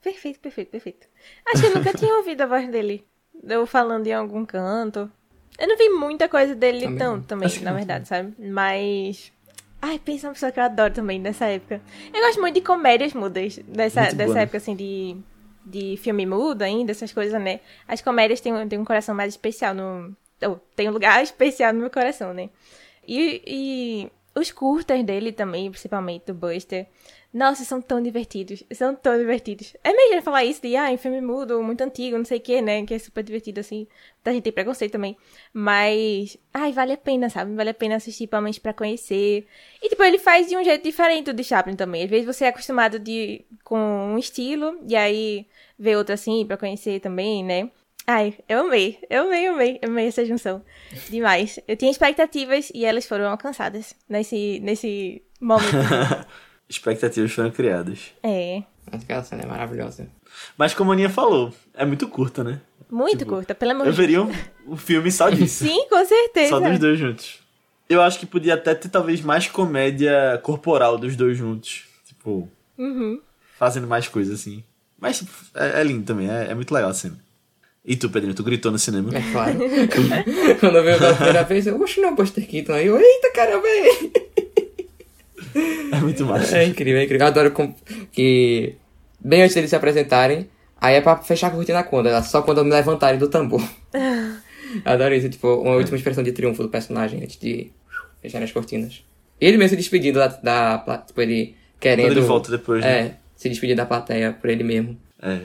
[0.00, 1.06] Perfeito, perfeito, perfeito.
[1.44, 3.04] Acho que eu nunca tinha ouvido a voz dele.
[3.46, 5.10] Eu falando em algum canto.
[5.58, 8.32] Eu não vi muita coisa dele também, tanto também, na verdade, sabe?
[8.38, 9.32] Mas.
[9.82, 11.80] Ai, pensa uma pessoa que eu adoro também dessa época.
[12.14, 14.42] Eu gosto muito de comédias mudas dessa, dessa boa, né?
[14.42, 15.16] época, assim, de,
[15.70, 17.60] de filme mudo ainda, essas coisas, né?
[17.86, 20.16] As comédias têm, têm um coração mais especial no.
[20.42, 22.50] Oh, tem um lugar especial no meu coração, né?
[23.06, 26.86] E, e os curtas dele também, principalmente do Buster.
[27.32, 28.64] Nossa, são tão divertidos.
[28.72, 29.76] São tão divertidos.
[29.84, 32.62] É mesmo falar isso de, ah, em filme mudo, muito antigo, não sei o que,
[32.62, 32.84] né?
[32.86, 33.86] Que é super divertido, assim.
[34.24, 35.16] A gente tem preconceito também.
[35.52, 37.54] Mas, ai, vale a pena, sabe?
[37.54, 39.46] Vale a pena assistir, pelo menos pra conhecer.
[39.82, 42.04] E, tipo, ele faz de um jeito diferente do Chaplin também.
[42.04, 45.46] Às vezes você é acostumado de, com um estilo, e aí
[45.78, 47.70] vê outro assim pra conhecer também, né?
[48.06, 50.64] Ai, eu amei, eu amei, eu amei, eu amei essa junção.
[51.10, 51.60] Demais.
[51.68, 55.72] Eu tinha expectativas e elas foram alcançadas nesse, nesse momento.
[56.68, 58.12] expectativas foram criadas.
[58.22, 58.62] É.
[58.90, 60.08] Aquela cena é maravilhosa.
[60.56, 62.60] Mas como a Aninha falou, é muito curta, né?
[62.90, 63.98] Muito tipo, curta, pelo amor de Deus.
[63.98, 65.64] Eu veria um, um filme só disso.
[65.64, 66.48] Sim, com certeza.
[66.48, 67.40] Só dos dois juntos.
[67.88, 71.84] Eu acho que podia até ter talvez mais comédia corporal dos dois juntos.
[72.06, 73.20] Tipo, uhum.
[73.58, 74.64] fazendo mais coisas assim.
[74.98, 77.18] Mas tipo, é, é lindo também, é, é muito legal a cena.
[77.84, 79.10] E tu, Pedrinho, tu gritou no cinema?
[79.16, 79.58] É claro.
[80.60, 82.72] Quando eu vi a primeira vez, eu, oxe, não, Buster Keaton.
[82.72, 83.66] Aí eu, eita, caramba,
[85.90, 86.58] É muito massa.
[86.58, 87.26] É incrível, é incrível.
[87.26, 87.54] Eu adoro
[88.12, 88.74] que,
[89.18, 90.48] bem antes deles se apresentarem,
[90.80, 93.62] aí é pra fechar a cortina conta, só quando me levantarem do tambor.
[93.94, 97.70] eu adoro isso, tipo, uma última expressão de triunfo do personagem antes de
[98.20, 99.02] fechar as cortinas.
[99.40, 102.08] Ele mesmo se despedindo da, da tipo, ele querendo...
[102.08, 102.98] Quando ele volta depois, né?
[102.98, 105.00] É, se despedir da plateia por ele mesmo.
[105.22, 105.40] É.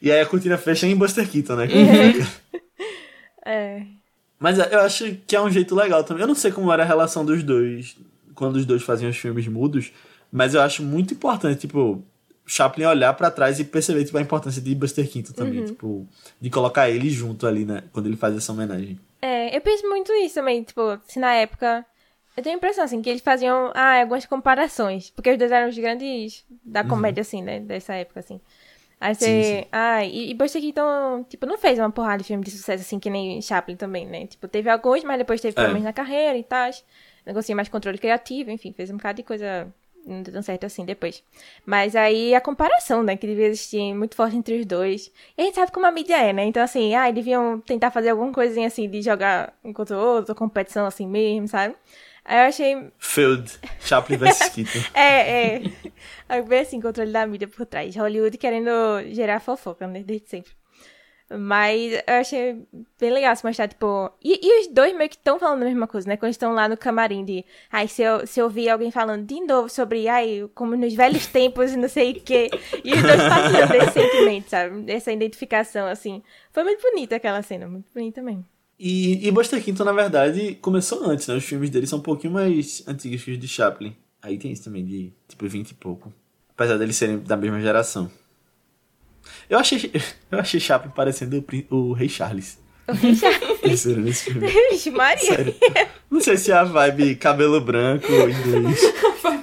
[0.00, 1.66] E aí a cortina fecha em Buster Keaton, né?
[3.46, 3.82] é.
[4.38, 6.22] Mas eu acho que é um jeito legal também.
[6.22, 7.96] Eu não sei como era a relação dos dois
[8.34, 9.92] quando os dois faziam os filmes mudos,
[10.30, 12.02] mas eu acho muito importante, tipo,
[12.46, 15.66] Chaplin olhar para trás e perceber tipo, a importância de Buster Keaton também, uhum.
[15.66, 16.08] tipo,
[16.40, 18.98] de colocar ele junto ali, né, quando ele faz essa homenagem.
[19.20, 21.86] É, eu penso muito isso também, tipo, se na época
[22.36, 25.10] eu tenho a impressão, assim, que eles faziam ah, algumas comparações.
[25.10, 26.88] Porque os dois eram os grandes da uhum.
[26.88, 27.26] comédia, uhum.
[27.26, 27.60] assim, né?
[27.60, 28.40] Dessa época, assim.
[28.98, 29.24] Aí você.
[29.24, 29.68] Sim, sim.
[29.70, 32.98] Ah, e, e Buster Keaton, tipo, não fez uma porrada de filme de sucesso assim
[32.98, 34.26] que nem Chaplin também, né?
[34.26, 35.54] Tipo, teve alguns, mas depois teve é.
[35.54, 36.70] problemas na carreira e tal.
[37.24, 39.72] Negocia mais controle criativo, enfim, fez um bocado de coisa
[40.06, 41.22] não deu tão certo assim depois.
[41.64, 45.10] Mas aí a comparação, né, que devia existir muito forte entre os dois.
[45.36, 46.44] E a gente sabe como a mídia é, né?
[46.44, 50.34] Então, assim, ah, deviam tentar fazer alguma coisinha assim de jogar um contra o outro,
[50.34, 51.74] competição assim mesmo, sabe?
[52.24, 52.92] Aí eu achei.
[52.98, 53.58] Field.
[53.80, 54.78] Chaplin vs Keaton.
[54.94, 55.62] é,
[56.28, 56.42] é.
[56.42, 57.96] Bem assim, controle da mídia por trás.
[57.96, 58.70] Hollywood querendo
[59.10, 60.02] gerar fofoca, né?
[60.04, 60.52] Desde sempre.
[61.38, 62.62] Mas eu achei
[62.98, 64.10] bem legal se mostrar, tipo.
[64.22, 66.16] E, e os dois meio que estão falando a mesma coisa, né?
[66.16, 67.44] Quando estão lá no camarim de.
[67.70, 70.08] Ai, se eu, se eu ouvir alguém falando de novo sobre.
[70.08, 72.50] Ai, como nos velhos tempos e não sei o quê.
[72.84, 74.82] E os dois partilham desse sentimento, sabe?
[74.82, 76.22] Dessa identificação, assim.
[76.52, 78.44] Foi muito bonita aquela cena, muito bonita mesmo.
[78.78, 81.36] E, e Buster Keaton, na verdade, começou antes, né?
[81.36, 83.96] Os filmes dele são um pouquinho mais antigos que os de Chaplin.
[84.20, 86.12] Aí tem isso também, de tipo 20 e pouco.
[86.50, 88.10] Apesar deles serem da mesma geração.
[89.48, 89.90] Eu achei,
[90.30, 92.58] eu achei Chaplin parecendo o, o Rei Charles.
[92.88, 93.80] O Rei Charles?
[93.80, 94.46] Sério, nesse filme.
[94.46, 95.36] Vixe, Maria.
[95.36, 95.54] Sério.
[96.10, 98.80] Não sei se é a vibe cabelo branco, inglês,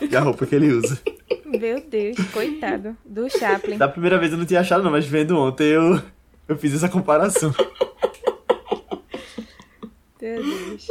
[0.09, 1.01] e a roupa que ele usa.
[1.45, 3.77] Meu Deus, coitado do Chaplin.
[3.77, 6.01] Da primeira vez eu não tinha achado não, mas vendo ontem eu,
[6.47, 7.53] eu fiz essa comparação.
[10.21, 10.88] Meu Deus.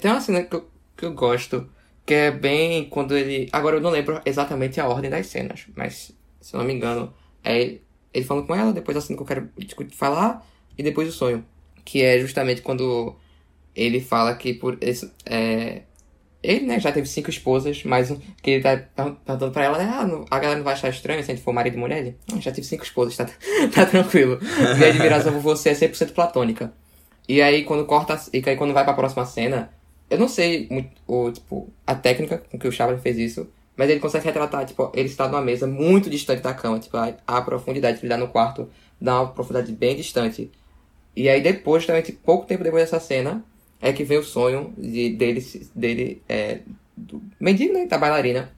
[0.00, 1.68] Tem uma cena que eu, que eu gosto,
[2.06, 3.48] que é bem quando ele.
[3.52, 6.12] Agora eu não lembro exatamente a ordem das cenas, mas
[6.42, 7.12] se eu não me engano,
[7.42, 7.78] é
[8.12, 9.48] ele falando com ela, depois a cena que eu quero
[9.92, 11.44] falar, e depois o sonho.
[11.84, 13.16] Que é justamente quando
[13.74, 15.82] ele fala que por esse, é,
[16.42, 18.10] ele, né, já teve cinco esposas, mas
[18.42, 20.88] que ele tá pergun- perguntando pra ela, né, ah, não- a galera não vai achar
[20.90, 21.98] estranho se a gente for marido e mulher?
[22.00, 23.24] Ele, já tive cinco esposas, tá,
[23.74, 24.38] tá tranquilo.
[24.76, 26.72] Minha admiração por você é 100% platônica.
[27.28, 29.72] E aí, quando corta, e aí quando vai pra próxima cena,
[30.10, 33.88] eu não sei muito, o, tipo, a técnica com que o Chaplin fez isso, mas
[33.88, 37.40] ele consegue retratar, tipo, ele está numa mesa muito distante da cama, tipo, a, a
[37.40, 38.68] profundidade que ele dá no quarto
[39.00, 40.50] dá uma profundidade bem distante.
[41.16, 43.44] E aí depois, também, tipo, pouco tempo depois dessa cena,
[43.80, 45.44] é que vem o sonho de, dele,
[45.74, 46.60] dele é,
[46.96, 48.52] do mendigo, né, da bailarina.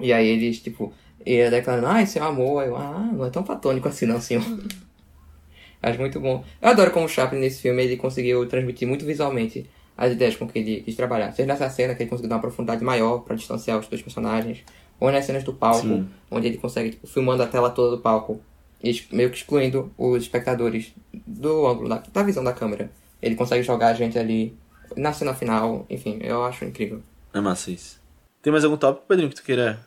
[0.00, 0.92] E aí eles, tipo,
[1.24, 2.64] ele declarando, ah, esse é o amor.
[2.64, 4.44] Eu, ah, não é tão platônico assim não, senhor.
[5.82, 6.44] Acho muito bom.
[6.60, 10.48] Eu adoro como o Chaplin nesse filme, ele conseguiu transmitir muito visualmente as ideias com
[10.48, 11.32] que ele quis trabalhar.
[11.32, 14.64] Seja nessa cena que ele conseguiu dar uma profundidade maior pra distanciar os dois personagens,
[14.98, 16.08] ou nas cenas do palco, Sim.
[16.30, 18.40] onde ele consegue, tipo, filmando a tela toda do palco,
[18.82, 20.92] e meio que excluindo os espectadores
[21.26, 22.90] do ângulo da, da visão da câmera.
[23.22, 24.56] Ele consegue jogar a gente ali
[24.96, 27.00] na cena final, enfim, eu acho incrível.
[27.32, 28.00] É massa isso.
[28.42, 29.80] Tem mais algum tópico, Pedrinho, que tu queira?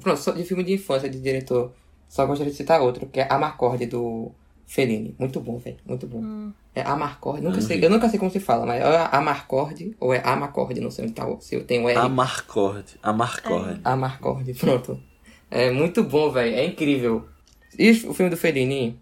[0.00, 1.72] Pronto, só de filme de infância de diretor,
[2.08, 4.30] só gostaria de citar outro, que é Amarcord do
[4.70, 5.16] Fellini.
[5.18, 6.52] Muito bom, velho, muito bom.
[6.72, 9.96] É Amarcord, nunca Eu não sei, eu nunca sei como se fala, mas é Amarcord
[9.98, 11.98] ou é Amacord, não sei onde tá, se eu tenho R.
[11.98, 12.86] Amarcord.
[13.02, 13.80] Amarcord.
[13.82, 15.00] Amarcord, pronto.
[15.50, 17.26] É muito bom, velho, é incrível.
[17.76, 18.96] E o filme do Fellini,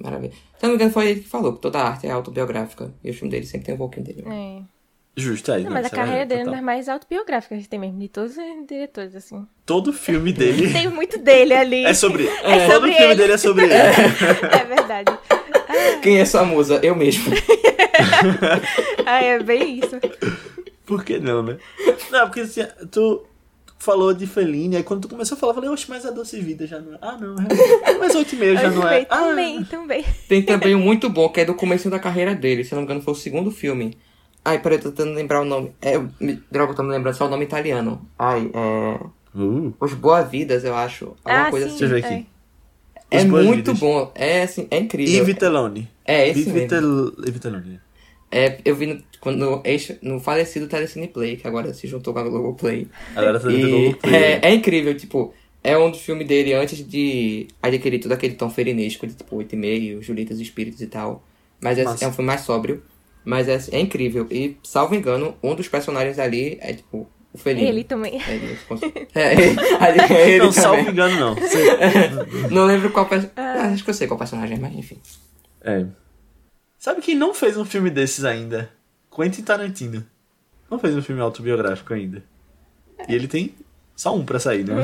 [0.00, 0.32] maravilha.
[0.32, 3.14] Se não me engano, foi ele que falou que toda arte é autobiográfica, e o
[3.14, 4.24] filme dele sempre tem um pouquinho dele.
[4.26, 4.62] É.
[5.18, 5.58] Justo, é.
[5.60, 6.62] Não, mas a é carreira dele é total.
[6.62, 9.46] mais autobiográficas que tem mesmo, de todos os diretores, assim.
[9.66, 11.84] Todo filme dele Tem muito dele ali.
[11.84, 12.26] é sobre.
[12.26, 13.14] É Todo sobre filme ele.
[13.16, 13.72] dele é sobre ele.
[14.60, 15.18] É verdade.
[16.02, 16.78] Quem é sua musa?
[16.82, 17.32] Eu mesmo.
[19.04, 19.98] Ah, é bem isso.
[20.86, 21.58] Por que não, né?
[22.10, 23.26] Não, porque assim, tu
[23.78, 26.40] falou de Fellini, aí quando tu começou a falar, eu falei, oxe, mas a Doce
[26.40, 26.98] Vida já não é.
[27.02, 27.98] Ah, não, é.
[27.98, 29.04] Mas oito e meio já não é.
[29.04, 30.04] também, Ah, também, também.
[30.28, 32.64] Tem também um muito bom, que é do começo da carreira dele.
[32.64, 33.96] Se não me engano, foi o segundo filme.
[34.48, 35.72] Ai, peraí, tô tentando lembrar o nome.
[35.82, 38.00] É, me- droga, eu tô me lembrando só o nome italiano.
[38.18, 38.98] Ai, é.
[39.34, 41.14] Uh, Os Boa Vidas, eu acho.
[41.24, 41.74] Alguma ah, coisa sim.
[41.74, 41.78] assim.
[41.88, 42.26] Deixa eu ver aqui.
[43.10, 43.78] É Boas muito Vidas.
[43.80, 44.12] bom.
[44.14, 45.14] É assim, é incrível.
[45.14, 45.88] e Vitelloni.
[46.04, 46.60] É, esse Vi mesmo.
[46.60, 47.80] Vitel- e Vitelloni.
[48.30, 49.62] É, eu vi no, quando,
[50.02, 52.86] no, falecido Telecine Play, que agora se juntou com a Globoplay.
[53.16, 54.14] Agora tá E Globoplay.
[54.14, 55.32] é, é incrível, tipo,
[55.64, 59.54] é um dos filmes dele antes de adquirir todo aquele tom ferinesco de tipo 8
[59.54, 61.22] e meio, Julietas e Espíritos e tal.
[61.60, 62.82] Mas é, é um filme mais sóbrio.
[63.28, 64.26] Mas é, é incrível.
[64.30, 67.68] E, salvo engano, um dos personagens ali é tipo o Fellini.
[67.68, 68.18] Ele também.
[68.22, 68.58] É, ele,
[69.14, 71.36] é, ele, ali é ele não, salvo engano, não.
[72.50, 73.74] Não lembro qual personagem.
[73.74, 74.96] acho que eu sei qual personagem, mas enfim.
[75.60, 75.84] É.
[76.78, 78.70] Sabe quem não fez um filme desses ainda?
[79.14, 80.06] Quentin Tarantino.
[80.70, 82.24] Não fez um filme autobiográfico ainda.
[83.06, 83.54] E ele tem
[83.94, 84.74] só um pra sair, né?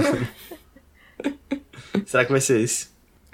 [2.04, 2.88] Será que vai ser esse?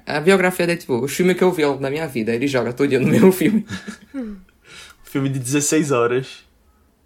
[0.07, 2.89] A biografia dele, tipo, o filme que eu vi da minha vida, ele joga todo
[2.89, 3.67] dia no mesmo filme.
[5.11, 6.45] Filme de 16 horas.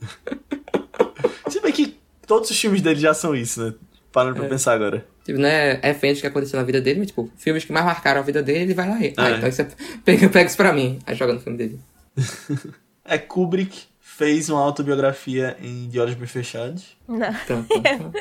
[1.48, 1.96] Se bem que
[2.26, 3.74] todos os filmes dele já são isso, né?
[4.12, 5.06] Parando pra pensar agora.
[5.24, 8.22] Tipo, né, eventos que aconteceram na vida dele, mas, tipo, filmes que mais marcaram a
[8.24, 9.14] vida dele, ele vai lá e.
[9.16, 9.36] Ah, É.
[9.38, 9.64] então você
[10.04, 10.98] pega, pega isso pra mim.
[11.06, 11.80] Aí joga no filme dele.
[13.06, 16.96] É, Kubrick fez uma autobiografia em De Olhos Bem Fechados.
[17.06, 17.28] Não.
[17.44, 18.12] Então, então.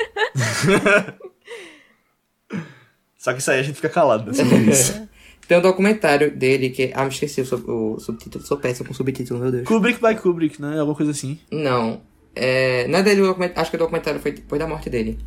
[3.18, 5.08] Só que isso aí a gente fica calado né, sobre isso.
[5.48, 6.92] Tem um documentário dele que.
[6.94, 8.46] Ah, me esqueci o, sub- o subtítulo.
[8.46, 9.68] Sou péssimo com subtítulo, meu Deus.
[9.68, 10.80] Kubrick by Kubrick, né?
[10.80, 11.38] Alguma coisa assim.
[11.52, 12.02] Não.
[12.36, 13.62] É, não é dele o documentário.
[13.62, 15.20] Acho que o documentário foi depois da morte dele.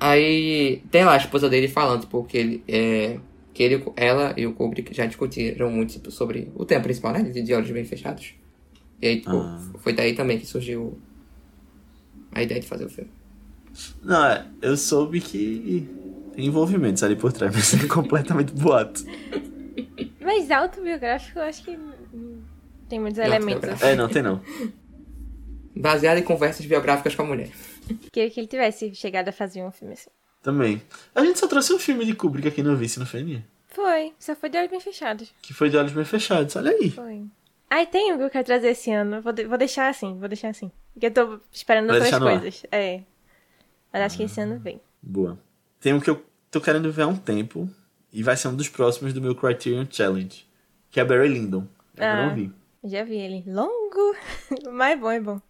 [0.00, 2.64] Aí tem lá a esposa dele falando, tipo, que ele.
[2.66, 3.18] É,
[3.54, 7.22] que ele, ela e o Kubrick já discutiram muito tipo, sobre o tema principal, né?
[7.22, 8.34] De, de olhos bem fechados.
[9.00, 9.60] E aí, tipo, Ah.
[9.78, 10.98] foi daí também que surgiu
[12.32, 13.10] a ideia de fazer o filme.
[14.02, 15.86] Não, é, eu soube que
[16.36, 19.04] envolvimentos ali por trás, mas é completamente boato.
[20.20, 21.78] Mas autobiográfico, eu acho que
[22.88, 23.68] tem muitos Não, elementos.
[23.68, 23.86] Assim.
[23.86, 24.40] É, não, tem não.
[25.74, 27.50] Baseado em conversas biográficas com a mulher.
[28.12, 30.10] Queria que ele tivesse chegado a fazer um filme assim.
[30.42, 30.82] Também.
[31.14, 33.42] A gente só trouxe um filme de Kubrick aqui no Vice, não foi?
[33.68, 35.32] Foi, só foi de olhos bem fechados.
[35.40, 36.90] Que foi De Olhos Bem Fechados, olha aí.
[36.90, 37.24] Foi.
[37.70, 39.22] Ai, tem um que eu quero trazer esse ano.
[39.22, 40.70] Vou, de- vou deixar assim, vou deixar assim.
[40.92, 42.66] Porque eu tô esperando Vai outras coisas.
[42.70, 43.00] É.
[43.90, 44.78] Mas acho que esse ano vem.
[45.02, 45.38] Boa.
[45.82, 47.68] Tem um que eu tô querendo ver há um tempo,
[48.12, 50.46] e vai ser um dos próximos do meu Criterion Challenge,
[50.90, 51.66] que é Barry Lyndon.
[51.96, 52.26] Eu Ah.
[52.26, 52.52] não vi.
[52.84, 53.42] Já vi ele.
[53.46, 54.16] Longo,
[54.72, 55.40] mas é bom, é bom.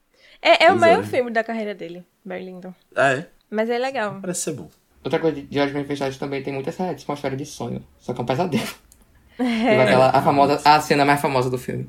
[0.41, 1.07] É, é o maior é.
[1.07, 2.75] filme da carreira dele, Barry Lyndon.
[2.97, 3.29] Ah, é?
[3.51, 4.19] Mas é legal.
[4.23, 4.71] Parece ser bom.
[5.05, 7.85] Outra coisa de, bem fechados também tem muito essa atmosfera de sonho.
[7.99, 8.63] Só que é um pesadelo.
[9.37, 11.89] Tipo aquela, a famosa, a cena mais famosa do filme.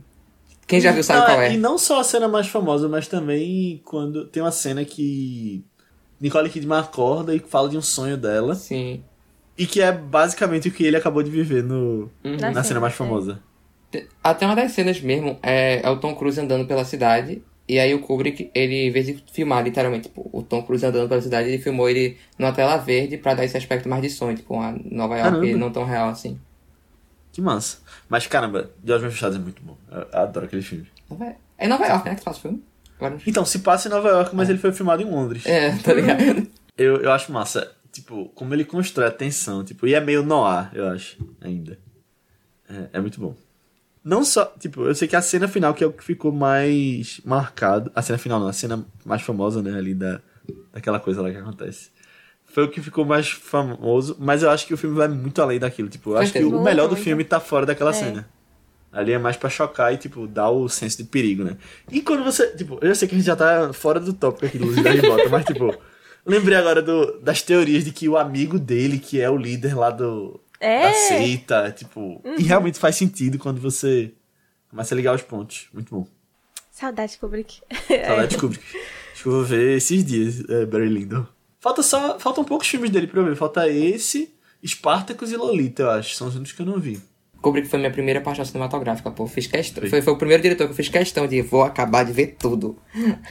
[0.67, 1.53] Quem já viu sabe Não, qual é.
[1.53, 5.63] E não só a cena mais famosa, mas também quando tem uma cena que
[6.23, 9.03] Nicole Kidman acorda e fala de um sonho dela, Sim.
[9.57, 12.37] e que é basicamente o que ele acabou de viver no, Uhum.
[12.39, 12.95] na Na cena mais é.
[12.97, 13.39] famosa.
[14.23, 17.93] Até uma das cenas mesmo é, é o Tom Cruise andando pela cidade E aí
[17.93, 21.47] o Kubrick, ele, em vez de filmar literalmente tipo, o Tom Cruise andando pela cidade,
[21.49, 24.71] ele filmou ele numa tela verde pra dar esse aspecto mais de sonho, tipo, uma
[24.83, 25.57] Nova York Caramba.
[25.57, 26.37] não tão real assim.
[27.31, 27.77] Que massa.
[28.09, 29.77] Mas caramba, De Olhos Fechados é muito bom.
[29.91, 30.87] Eu adoro aquele filme.
[31.57, 32.63] É Nova York, né, que faz o filme?
[33.27, 35.45] Então, se passa em Nova York, mas ele foi filmado em Londres.
[35.45, 36.47] É, tá ligado?
[36.77, 37.71] Eu, eu acho massa.
[37.91, 41.77] Tipo, como ele constrói a tensão, tipo, e é meio noir, eu acho, ainda.
[42.67, 43.35] É, é muito bom.
[44.03, 47.21] Não só, tipo, eu sei que a cena final que é o que ficou mais
[47.23, 47.91] marcado.
[47.95, 50.19] A cena final não, a cena mais famosa, né, ali da,
[50.73, 51.91] daquela coisa lá que acontece.
[52.45, 55.57] Foi o que ficou mais famoso, mas eu acho que o filme vai muito além
[55.59, 55.87] daquilo.
[55.89, 57.93] Tipo, eu acho que o melhor do filme tá fora daquela É.
[57.93, 58.27] cena.
[58.93, 61.57] Ali é mais pra chocar e, tipo, dar o senso de perigo, né?
[61.91, 62.55] E quando você.
[62.55, 64.91] Tipo, eu sei que a gente já tá fora do tópico aqui do Luz da
[64.91, 65.75] Ribota, mas, tipo,
[66.23, 69.89] lembrei agora do, das teorias de que o amigo dele, que é o líder lá
[69.89, 70.39] do.
[70.59, 70.83] É.
[70.83, 72.21] Da seita, tipo.
[72.37, 74.13] E realmente faz sentido quando você
[74.69, 75.67] começa a ligar os pontos.
[75.73, 76.07] Muito bom.
[76.71, 77.61] Saudade, Kubrick.
[77.87, 78.63] Saudade de Kubrick.
[79.11, 81.25] Acho que eu vou ver esses dias, é, Barry Lyndon.
[81.59, 82.19] Falta só.
[82.19, 83.35] Faltam poucos filmes dele pra eu ver.
[83.35, 84.31] Falta esse,
[84.63, 86.13] Spartacus e Lolita, eu acho.
[86.13, 87.01] São os únicos que eu não vi.
[87.43, 89.27] Kubrick foi minha primeira paixão cinematográfica, pô.
[89.27, 89.85] Fiz questão.
[89.87, 92.79] Foi, foi o primeiro diretor que eu fiz questão de vou acabar de ver tudo.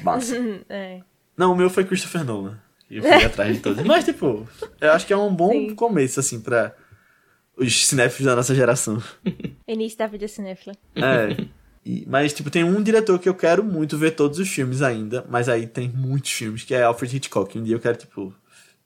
[0.02, 0.36] Massa.
[0.68, 1.00] É.
[1.36, 2.60] Não, o meu foi Christopher Nolan.
[2.90, 3.82] E eu fui atrás de todos.
[3.84, 4.46] Mas, tipo,
[4.80, 5.74] eu acho que é um bom Sim.
[5.74, 6.74] começo, assim, pra
[7.56, 9.02] os cinéfilos da nossa geração.
[9.66, 10.74] Início da vida cinéfila.
[10.94, 11.44] É.
[11.84, 15.24] E- mas, tipo, tem um diretor que eu quero muito ver todos os filmes ainda,
[15.28, 17.58] mas aí tem muitos filmes, que é Alfred Hitchcock.
[17.58, 18.32] Um dia eu quero, tipo,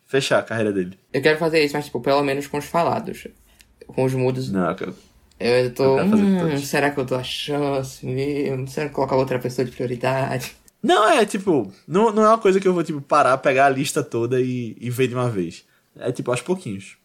[0.07, 0.97] fechar a carreira dele.
[1.13, 3.27] Eu quero fazer isso, mas, tipo, pelo menos com os falados.
[3.89, 4.51] Com os mudos.
[4.51, 4.95] Não, eu quero...
[5.39, 5.99] Eu tô.
[5.99, 8.67] Eu quero fazer Hum, será que eu dou a chance mesmo?
[8.69, 10.53] Será que colocar outra pessoa de prioridade?
[10.83, 13.71] Não, é, tipo, não, não é uma coisa que eu vou, tipo, parar, pegar a
[13.71, 15.65] lista toda e, e ver de uma vez.
[15.99, 16.97] É, tipo, aos pouquinhos.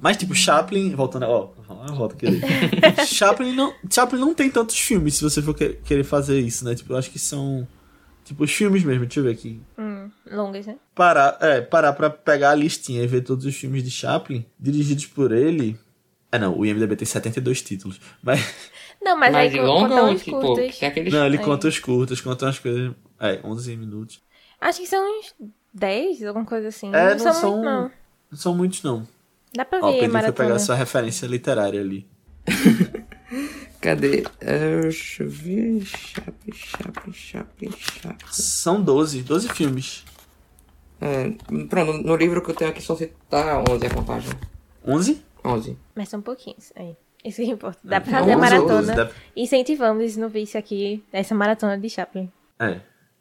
[0.00, 2.26] Mas, tipo, Chaplin, voltando, ó, ó, volta aqui.
[3.06, 6.74] Chaplin não, Chaplin não tem tantos filmes, se você for que- querer fazer isso, né?
[6.74, 7.66] Tipo, eu acho que são,
[8.24, 9.60] tipo, os filmes mesmo, deixa eu ver aqui.
[9.78, 10.76] Hum, longas, né?
[10.94, 15.06] Parar, é, parar pra pegar a listinha e ver todos os filmes de Chaplin, dirigidos
[15.06, 15.78] por ele...
[16.32, 18.40] É, não, o IMDB tem 72 títulos, mas...
[19.00, 20.78] Não, mas, Mas aí de con- longa contam ou, os tipo, curtos.
[20.78, 21.12] tem aqueles.
[21.12, 21.44] Não, ele Aí.
[21.44, 22.92] conta os curtos, conta umas coisas...
[23.20, 24.20] É, 11 minutos.
[24.60, 25.34] Acho que são uns
[25.72, 26.88] 10, alguma coisa assim.
[26.92, 27.90] É, não, não são são- muito, não.
[28.32, 29.06] Não são muitos, não.
[29.54, 30.48] Dá pra Ó, o ver a Pedro foi maratona.
[30.48, 32.08] pegar sua referência literária ali.
[33.80, 34.24] Cadê?
[34.40, 35.84] É, deixa eu ver.
[35.84, 38.24] Chape, chape, chape, chape.
[38.32, 40.04] São 12, 12 filmes.
[41.00, 41.30] É,
[41.68, 44.30] pronto, no, no livro que eu tenho aqui só citar 11 a contagem.
[44.84, 45.22] 11?
[45.46, 45.76] 11.
[45.94, 46.72] Mas são pouquinhos.
[46.76, 46.96] Aí.
[47.24, 47.78] Isso que importa.
[47.82, 48.82] Dá pra Não, fazer a 11, maratona.
[48.82, 52.30] 12, dá- Incentivamos no vício aqui, essa maratona de Chaplin.
[52.60, 52.80] É,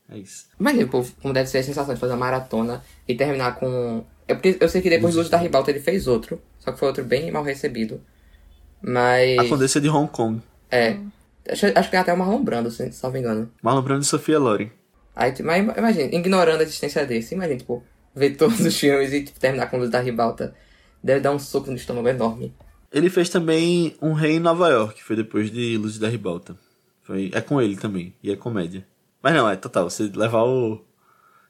[0.09, 0.47] é isso.
[0.59, 4.03] Imagina, pô, como deve ser a sensação de fazer uma maratona e terminar com.
[4.27, 6.79] É porque eu sei que depois do Luz da Ribalta ele fez outro, só que
[6.79, 8.01] foi outro bem mal recebido.
[8.81, 9.37] Mas.
[9.39, 10.41] A Condessa de Hong Kong.
[10.71, 10.97] É.
[11.49, 13.51] Acho, acho que tem até o Marlon Brando, se se não me engano.
[13.61, 14.71] Marlon Brando e Sofia Loren.
[15.15, 17.83] Aí, tipo, mas imagina, ignorando a existência desse, imagina, tipo,
[18.15, 20.55] ver todos os filmes e tipo, terminar com Luz da Ribalta.
[21.05, 22.51] Deve dar um soco no estômago enorme.
[22.91, 26.57] Ele fez também Um Rei em Nova York, que foi depois de Luzes da Ribalta.
[27.03, 28.87] Foi, é com ele também, e é comédia.
[29.21, 30.83] Mas não, é total, você levar o...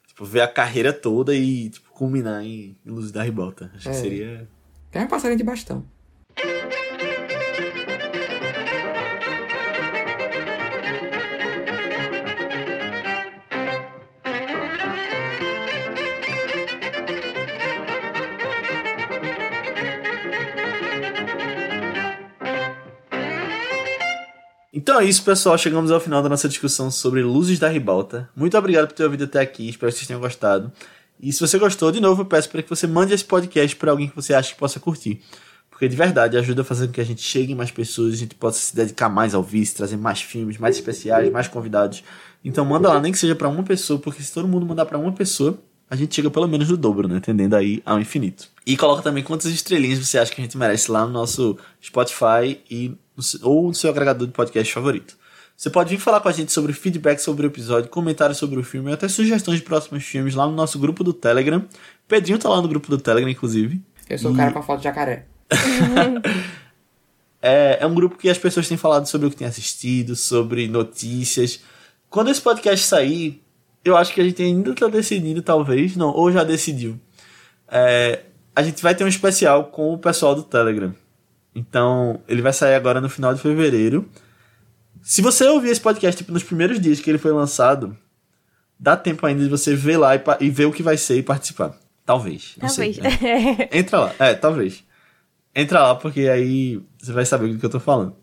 [0.07, 3.71] Tipo, ver a carreira toda e, tipo, culminar em, Luzes da Ribalta.
[3.73, 3.93] Acho que É.
[3.93, 4.49] seria...
[4.91, 5.85] Quer um passarinho de bastão.
[24.85, 25.57] Então é isso, pessoal.
[25.57, 28.29] Chegamos ao final da nossa discussão sobre Luzes da Ribalta.
[28.35, 29.67] Muito obrigado por ter ouvido até aqui.
[29.67, 30.71] Espero que vocês tenham gostado.
[31.19, 33.89] E se você gostou, de novo, eu peço para que você mande esse podcast para
[33.89, 35.23] alguém que você acha que possa curtir.
[35.71, 38.17] Porque de verdade ajuda a fazer com que a gente chegue em mais pessoas, a
[38.17, 42.03] gente possa se dedicar mais ao vice, trazer mais filmes, mais especiais, mais convidados.
[42.43, 44.99] Então manda lá, nem que seja para uma pessoa, porque se todo mundo mandar para
[44.99, 45.57] uma pessoa,
[45.89, 47.19] a gente chega pelo menos no dobro, né?
[47.19, 48.49] Tendendo aí ao infinito.
[48.63, 52.59] E coloca também quantas estrelinhas você acha que a gente merece lá no nosso Spotify
[52.69, 52.95] e
[53.41, 55.17] ou no seu agregador de podcast favorito.
[55.55, 58.63] Você pode vir falar com a gente sobre feedback sobre o episódio, comentários sobre o
[58.63, 61.63] filme e até sugestões de próximos filmes lá no nosso grupo do Telegram.
[62.07, 63.81] Pedrinho tá lá no grupo do Telegram, inclusive.
[64.09, 65.25] Eu sou o cara com a foto de jacaré.
[67.47, 70.67] É, é um grupo que as pessoas têm falado sobre o que têm assistido, sobre
[70.67, 71.59] notícias.
[72.09, 73.39] Quando esse podcast sair,
[73.83, 76.99] eu acho que a gente ainda tá decidindo, talvez, não, ou já decidiu.
[77.69, 78.23] É,
[78.55, 80.95] a gente vai ter um especial com o pessoal do Telegram.
[81.55, 84.07] Então, ele vai sair agora no final de fevereiro.
[85.01, 87.97] Se você ouvir esse podcast tipo, nos primeiros dias que ele foi lançado,
[88.77, 91.23] dá tempo ainda de você ver lá e, e ver o que vai ser e
[91.23, 91.77] participar.
[92.05, 92.55] Talvez.
[92.61, 93.21] não sei, Talvez.
[93.21, 93.69] né?
[93.71, 94.15] Entra lá.
[94.19, 94.83] É, talvez.
[95.55, 98.15] Entra lá, porque aí você vai saber do que eu tô falando.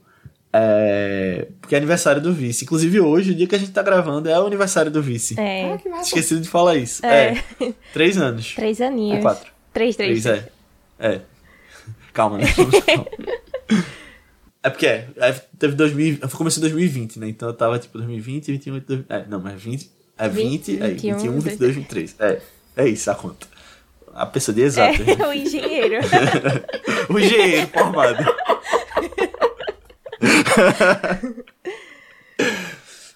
[0.53, 2.65] É, porque é aniversário do vice.
[2.65, 5.41] Inclusive hoje, o dia que a gente tá gravando, é o aniversário do vice.
[5.41, 5.73] É.
[5.73, 6.03] Ah, que massa.
[6.05, 7.05] Esqueci de falar isso.
[7.05, 7.39] É.
[7.61, 7.73] É.
[7.93, 8.55] Três anos.
[8.55, 9.17] Três aninhos.
[9.17, 9.51] Ou quatro.
[9.73, 10.23] Três, três.
[10.23, 10.49] Três, é.
[10.99, 11.21] É.
[12.13, 12.45] Calma, né?
[12.55, 13.07] Calma.
[14.65, 17.29] É porque é, é, teve 2000, começou em 2020, né?
[17.29, 20.89] Então eu tava tipo 2020, 21, 22, é, não, mas 20, é 20, 20, é
[20.89, 22.17] 21, 21, 22, 23.
[22.21, 22.41] É,
[22.77, 23.49] é isso a conta.
[24.15, 25.03] A pessoa de exato.
[25.03, 25.97] É, o engenheiro.
[27.11, 28.25] o engenheiro formado.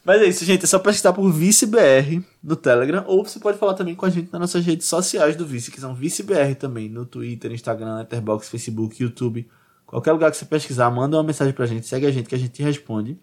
[0.06, 0.62] Mas é isso, gente.
[0.62, 3.02] É só pesquisar por ViceBR no Telegram.
[3.08, 5.80] Ou você pode falar também com a gente nas nossas redes sociais do Vice, que
[5.80, 6.88] são ViceBR também.
[6.88, 9.50] No Twitter, Instagram, Letterboxd, Facebook, YouTube.
[9.84, 11.88] Qualquer lugar que você pesquisar, manda uma mensagem pra gente.
[11.88, 13.18] Segue a gente que a gente responde.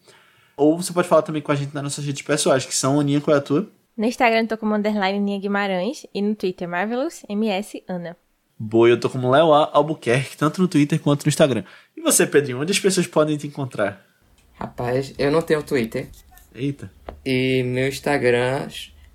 [0.58, 3.22] Ou você pode falar também com a gente nas nossas redes pessoais, que são Aninha,
[3.22, 3.66] qual é a tua?
[3.96, 8.18] No Instagram eu tô como underline Ninha Guimarães e no Twitter Marvelous MS Ana.
[8.60, 9.70] Boa, eu tô como Léo A.
[9.72, 11.64] Albuquerque, tanto no Twitter quanto no Instagram.
[11.96, 14.06] E você, Pedrinho, onde as pessoas podem te encontrar?
[14.54, 16.10] Rapaz, eu não tenho Twitter.
[16.56, 16.92] Eita.
[17.26, 18.68] E meu Instagram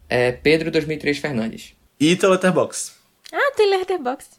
[0.09, 1.75] é Pedro2003 Fernandes.
[2.01, 2.93] E teu Letterboxd?
[3.33, 4.31] Ah, tem Letterboxd.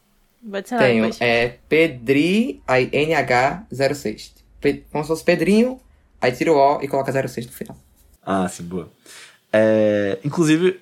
[0.42, 1.22] Vou adicionar Tenho, depois.
[1.22, 4.32] é Pedri, aí NH06.
[4.62, 5.80] Pe- Como se fosse Pedrinho,
[6.22, 7.78] aí tira o O e coloca 06 no final.
[8.26, 8.90] Ah, sim, boa.
[9.52, 10.80] É, inclusive,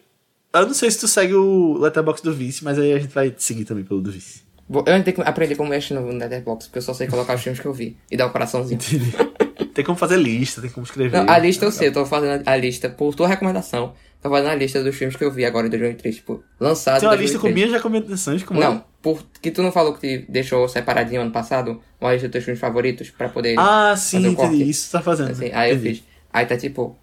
[0.54, 3.32] eu não sei se tu segue o Letterboxd do Vice, mas aí a gente vai
[3.32, 4.44] te seguir também pelo do Vice.
[4.70, 7.36] Vou- Eu ainda tenho que aprender como mexe no Letterboxd, porque eu só sei colocar
[7.36, 8.80] os filmes que eu vi e dar o coraçãozinho.
[8.80, 9.12] Entendi.
[9.74, 11.18] tem como fazer lista, tem como escrever.
[11.26, 13.94] Não, a lista eu sei, eu tô fazendo a lista por tua recomendação.
[14.22, 17.08] Tô fazendo a lista dos filmes que eu vi agora em 2003, tipo, lançado Tem
[17.10, 17.56] uma lista com 2003.
[17.56, 21.82] minhas recomendações, como Não, por que tu não falou que te deixou separadinho ano passado,
[22.02, 23.56] uma lista dos teus filmes favoritos pra poder.
[23.60, 24.48] Ah, sim, fazer entendi.
[24.58, 24.70] corte.
[24.70, 25.32] Isso tu tá fazendo.
[25.32, 25.96] Assim, aí eu Entendi.
[26.00, 26.04] fiz.
[26.34, 26.98] Aí tá tipo,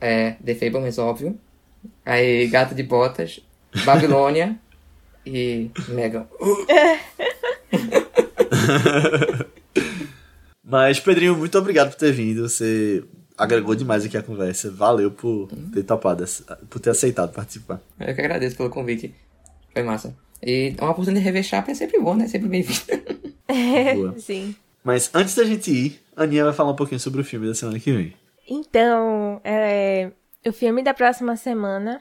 [0.00, 1.38] é, The Fablemans, óbvio.
[2.04, 3.40] Aí Gato de Botas,
[3.84, 4.56] Babilônia
[5.24, 6.26] e Megan.
[10.70, 12.48] Mas, Pedrinho, muito obrigado por ter vindo.
[12.48, 13.02] Você
[13.36, 14.70] agregou demais aqui a conversa.
[14.70, 17.80] Valeu por ter topado, essa- por ter aceitado participar.
[17.98, 19.14] Eu que agradeço pelo convite.
[19.72, 20.14] Foi massa.
[20.42, 22.26] E uma oportunidade de rever Chapa é sempre bom, né?
[22.28, 22.80] Sempre bem-vindo.
[23.96, 24.18] Boa.
[24.18, 24.54] Sim.
[24.84, 27.54] Mas antes da gente ir, a Aninha vai falar um pouquinho sobre o filme da
[27.54, 28.14] semana que vem.
[28.48, 30.10] Então, é,
[30.46, 32.00] o filme da próxima semana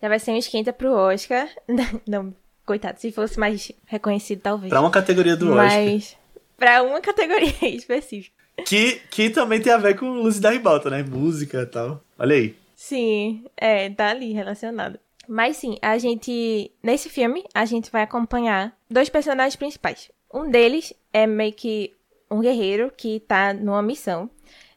[0.00, 1.48] já vai ser um esquenta pro Oscar.
[2.06, 2.32] Não,
[2.64, 4.70] coitado, se fosse mais reconhecido, talvez.
[4.70, 6.18] Pra uma categoria do Oscar.
[6.62, 8.36] Mas pra uma categoria específica.
[8.64, 11.02] Que, que também tem a ver com Luz da Ribalta, né?
[11.02, 12.02] Música e tal.
[12.18, 12.54] Olha aí.
[12.76, 14.98] Sim, é, tá ali relacionado.
[15.28, 16.70] Mas sim, a gente.
[16.82, 20.10] Nesse filme, a gente vai acompanhar dois personagens principais.
[20.32, 21.94] Um deles é meio que
[22.30, 24.28] um guerreiro que tá numa missão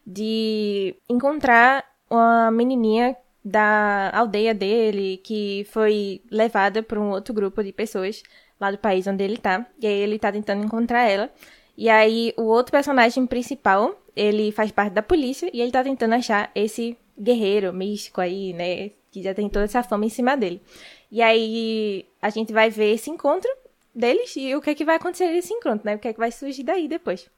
[0.06, 7.72] de encontrar uma menininha da aldeia dele que foi levada por um outro grupo de
[7.72, 8.22] pessoas
[8.60, 9.66] lá do país onde ele tá.
[9.80, 11.30] E aí ele tá tentando encontrar ela.
[11.76, 16.14] E aí o outro personagem principal, ele faz parte da polícia e ele tá tentando
[16.14, 18.90] achar esse guerreiro místico aí, né?
[19.10, 20.62] Que já tem toda essa fama em cima dele.
[21.10, 23.50] E aí a gente vai ver esse encontro
[23.94, 25.96] deles e o que é que vai acontecer nesse encontro, né?
[25.96, 27.28] O que é que vai surgir daí depois.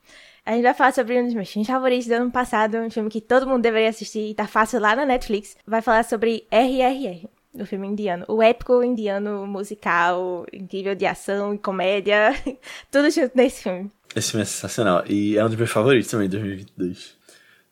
[0.45, 3.11] A gente vai falar sobre um dos meus filmes favoritos do ano passado, um filme
[3.11, 5.57] que todo mundo deveria assistir e tá fácil lá na Netflix.
[5.66, 8.24] Vai falar sobre RRR, o filme indiano.
[8.28, 12.30] O épico indiano musical, incrível de ação e comédia.
[12.91, 13.91] Tudo junto nesse filme.
[14.19, 15.05] Esse filme é sensacional.
[15.07, 17.16] E é um dos meus favoritos também, de 2022.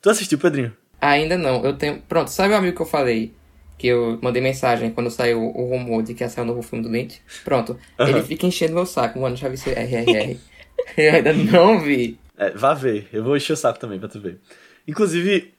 [0.01, 0.75] Tu assistiu, Pedrinho?
[1.01, 2.01] Ainda não, eu tenho.
[2.07, 3.33] Pronto, sabe o amigo que eu falei?
[3.77, 6.83] Que eu mandei mensagem quando saiu o rumor de que ia sair o novo filme
[6.83, 7.21] do Lynch?
[7.43, 7.77] Pronto.
[7.99, 9.35] Ele fica enchendo meu saco, mano.
[9.35, 10.37] Já vi esse RRR.
[10.97, 12.17] eu ainda não vi.
[12.37, 13.07] É, vá ver.
[13.11, 14.39] Eu vou encher o saco também pra tu ver.
[14.87, 15.53] Inclusive,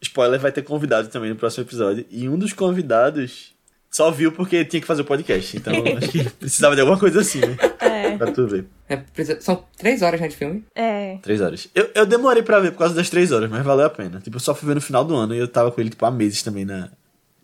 [0.00, 2.06] spoiler, vai ter convidado também no próximo episódio.
[2.08, 3.52] E um dos convidados
[3.90, 5.56] só viu porque tinha que fazer o podcast.
[5.56, 7.56] Então, acho que precisava de alguma coisa assim, né?
[7.94, 8.16] É.
[8.18, 8.66] Pra tu ver.
[8.88, 9.00] É,
[9.40, 10.64] São três horas né, de filme.
[10.74, 11.18] É.
[11.22, 11.68] Três horas.
[11.74, 14.20] Eu, eu demorei pra ver por causa das três horas, mas valeu a pena.
[14.20, 16.04] Tipo, eu só fui ver no final do ano e eu tava com ele, tipo,
[16.04, 16.90] há meses também na,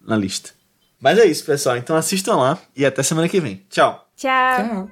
[0.06, 0.50] na lista.
[1.00, 1.76] Mas é isso, pessoal.
[1.76, 3.62] Então assistam lá e até semana que vem.
[3.70, 4.06] Tchau!
[4.16, 4.56] Tchau.
[4.56, 4.90] Tchau.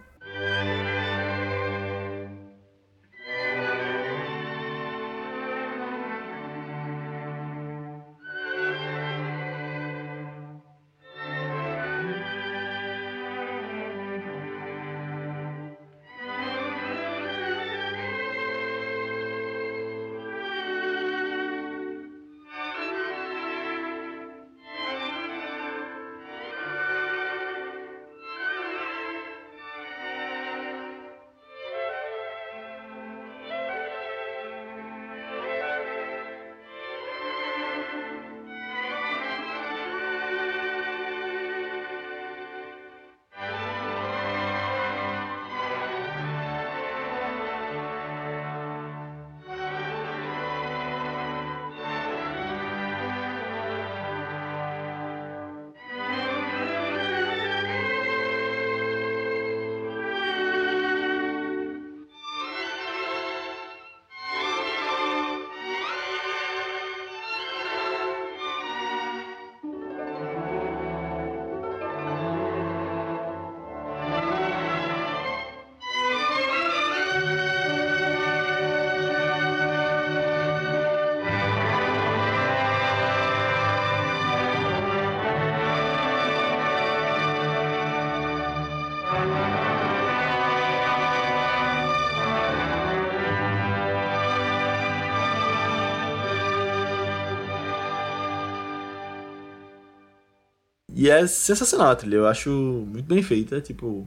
[101.09, 104.07] E é sensacional a trilha, eu acho muito bem feita, tipo,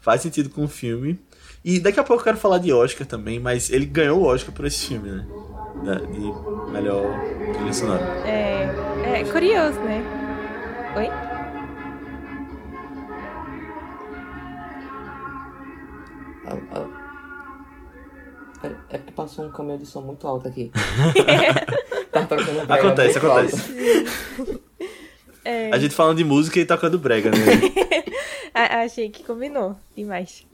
[0.00, 1.20] faz sentido com o filme.
[1.62, 4.54] E daqui a pouco eu quero falar de Oscar também, mas ele ganhou o Oscar
[4.54, 5.26] por esse filme, né?
[6.10, 7.04] De melhor
[7.52, 8.02] trilha sonora.
[8.26, 10.02] É, é curioso, né?
[10.96, 11.08] Oi?
[16.46, 17.08] Ah, ah.
[18.88, 20.72] É porque passou um caminhão de som muito alto aqui.
[22.10, 24.57] tá tocando brega Acontece, acontece.
[25.72, 27.36] A gente falando de música e tocando brega, né?
[28.88, 30.44] achei que combinou demais.